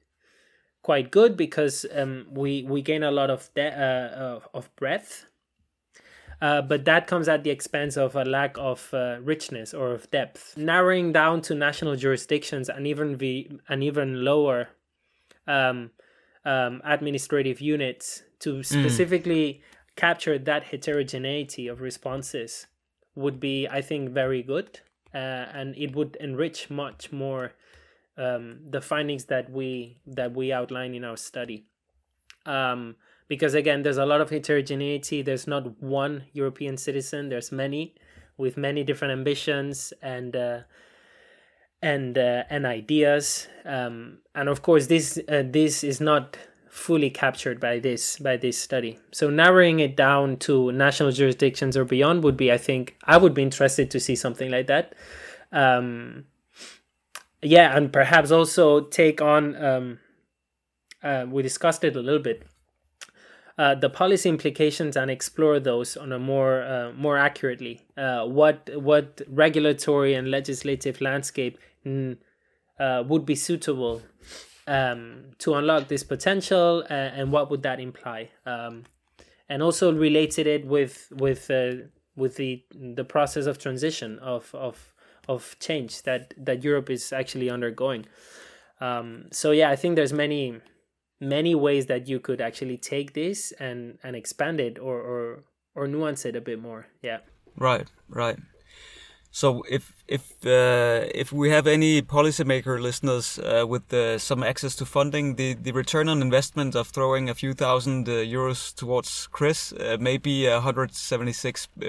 [0.82, 5.26] quite good because um, we we gain a lot of de- uh, of breadth
[6.42, 10.10] uh, but that comes at the expense of a lack of uh, richness or of
[10.10, 10.56] depth.
[10.56, 14.70] Narrowing down to national jurisdictions and even the an even lower
[15.46, 15.92] um,
[16.44, 18.64] um, administrative units to mm.
[18.64, 19.96] specifically mm.
[19.96, 22.66] capture that heterogeneity of responses
[23.14, 24.80] would be, I think, very good,
[25.14, 27.52] uh, and it would enrich much more
[28.16, 31.66] um, the findings that we that we outline in our study.
[32.46, 32.96] Um,
[33.28, 35.22] because again, there's a lot of heterogeneity.
[35.22, 37.28] There's not one European citizen.
[37.28, 37.94] There's many
[38.36, 40.36] with many different ambitions and.
[40.36, 40.58] Uh,
[41.82, 43.48] and uh, and ideas.
[43.64, 48.56] Um, and of course this uh, this is not fully captured by this by this
[48.56, 48.98] study.
[49.12, 53.34] So narrowing it down to national jurisdictions or beyond would be i think i would
[53.34, 54.94] be interested to see something like that.
[55.52, 56.24] Um,
[57.42, 59.98] yeah and perhaps also take on um,
[61.02, 62.46] uh, we discussed it a little bit.
[63.58, 67.82] Uh, the policy implications and explore those on a more uh, more accurately.
[67.98, 72.16] Uh, what what regulatory and legislative landscape mm,
[72.78, 74.02] uh, would be suitable
[74.66, 78.30] um, to unlock this potential, uh, and what would that imply?
[78.46, 78.84] Um,
[79.48, 84.94] and also related it with with uh, with the the process of transition of of
[85.28, 88.06] of change that that Europe is actually undergoing.
[88.80, 90.60] Um, so yeah, I think there's many
[91.20, 95.86] many ways that you could actually take this and and expand it or or or
[95.86, 96.86] nuance it a bit more.
[97.02, 97.18] Yeah.
[97.56, 97.88] Right.
[98.08, 98.38] Right.
[99.34, 104.76] So if if uh, if we have any policymaker listeners uh, with uh, some access
[104.76, 109.28] to funding, the, the return on investment of throwing a few thousand uh, euros towards
[109.32, 111.84] Chris uh, may be 176 uh,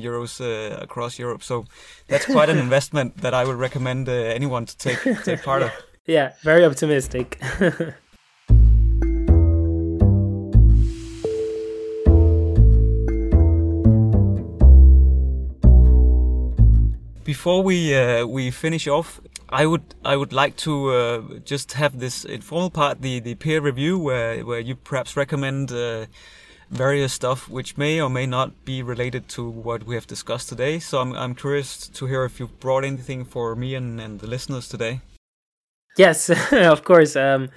[0.00, 0.40] euros
[0.82, 1.42] across Europe.
[1.42, 1.66] So
[2.08, 5.70] that's quite an investment that I would recommend anyone to take take part of.
[6.08, 7.42] Yeah, very optimistic.
[17.26, 21.98] before we uh, we finish off, I would I would like to uh, just have
[21.98, 26.06] this informal part, the the peer review, where where you perhaps recommend uh,
[26.70, 30.78] various stuff which may or may not be related to what we have discussed today.
[30.78, 34.28] So I'm I'm curious to hear if you've brought anything for me and, and the
[34.28, 35.00] listeners today.
[35.98, 37.16] Yes, of course.
[37.16, 37.50] Um,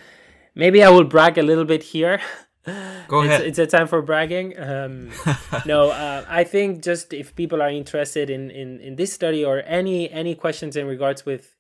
[0.56, 2.20] maybe I will brag a little bit here.
[3.08, 3.42] Go ahead.
[3.42, 4.60] It's, it's a time for bragging.
[4.60, 5.12] Um,
[5.66, 9.64] no, uh, I think just if people are interested in, in, in this study or
[9.66, 11.56] any any questions in regards with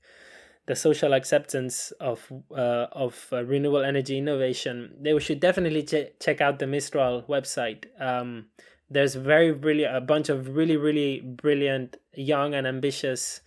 [0.65, 6.41] the social acceptance of uh, of uh, renewable energy innovation, they should definitely ch- check
[6.41, 7.85] out the Mistral website.
[7.99, 8.47] Um,
[8.89, 13.41] there's very really a bunch of really really brilliant young and ambitious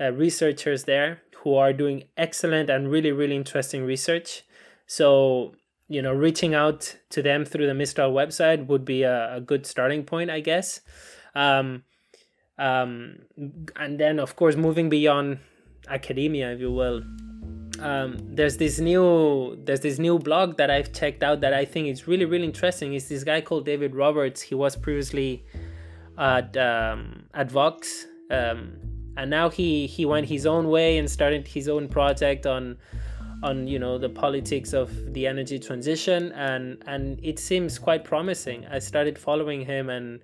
[0.00, 4.44] uh, researchers there who are doing excellent and really really interesting research.
[4.86, 5.54] So
[5.90, 9.66] you know, reaching out to them through the Mistral website would be a, a good
[9.66, 10.80] starting point, I guess.
[11.34, 11.82] Um,
[12.58, 13.22] um,
[13.74, 15.40] and then, of course, moving beyond
[15.88, 17.02] academia, if you will.
[17.80, 21.88] Um, there's this new there's this new blog that I've checked out that I think
[21.88, 22.92] is really really interesting.
[22.92, 24.42] It's this guy called David Roberts.
[24.42, 25.44] He was previously
[26.18, 28.76] at um, at Vox, um,
[29.16, 32.76] and now he he went his own way and started his own project on
[33.42, 38.66] on you know the politics of the energy transition and and it seems quite promising.
[38.66, 40.20] I started following him and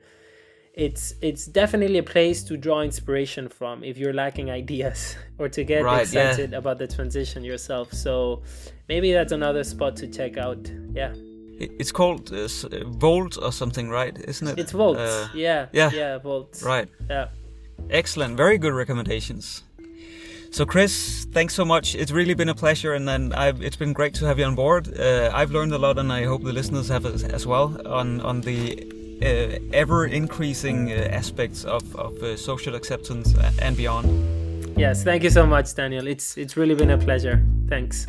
[0.74, 5.64] it's it's definitely a place to draw inspiration from if you're lacking ideas or to
[5.64, 6.58] get right, excited yeah.
[6.58, 7.92] about the transition yourself.
[7.92, 8.42] So
[8.88, 10.70] maybe that's another spot to check out.
[10.92, 11.14] Yeah.
[11.58, 12.48] It's called uh,
[12.84, 14.14] volt or something right?
[14.28, 14.58] Isn't it?
[14.58, 14.98] It's volt.
[14.98, 15.68] Uh, yeah.
[15.72, 15.90] yeah.
[15.90, 16.62] Yeah volt.
[16.62, 16.88] Right.
[17.08, 17.28] Yeah.
[17.88, 18.36] Excellent.
[18.36, 19.62] Very good recommendations
[20.56, 21.94] so, Chris, thanks so much.
[21.94, 24.54] It's really been a pleasure, and then I've, it's been great to have you on
[24.54, 24.98] board.
[24.98, 28.40] Uh, I've learned a lot, and I hope the listeners have as well on on
[28.40, 28.58] the
[29.20, 34.08] uh, ever increasing uh, aspects of of uh, social acceptance and beyond.
[34.78, 36.06] Yes, thank you so much, Daniel.
[36.06, 37.44] It's it's really been a pleasure.
[37.68, 38.06] Thanks.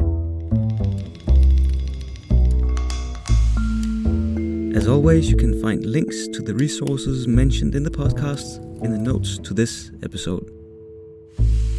[4.73, 8.99] As always, you can find links to the resources mentioned in the podcast in the
[8.99, 10.56] notes to this episode.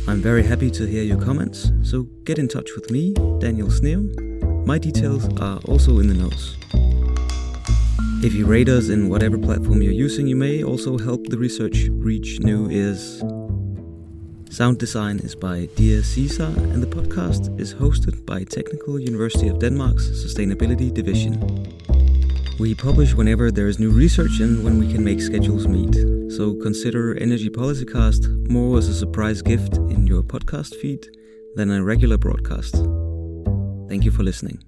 [0.08, 4.10] I'm very happy to hear your comments, so get in touch with me, Daniel Sneum.
[4.66, 6.56] My details are also in the notes.
[8.24, 11.88] If you rate us in whatever platform you're using, you may also help the research
[11.90, 13.22] reach new ears.
[14.48, 19.58] Sound design is by Dear Caesar, and the podcast is hosted by Technical University of
[19.58, 21.34] Denmark's Sustainability Division.
[22.58, 25.94] We publish whenever there is new research and when we can make schedules meet.
[26.32, 31.06] So consider Energy Policy Cast more as a surprise gift in your podcast feed
[31.54, 32.74] than a regular broadcast.
[33.88, 34.58] Thank you for listening.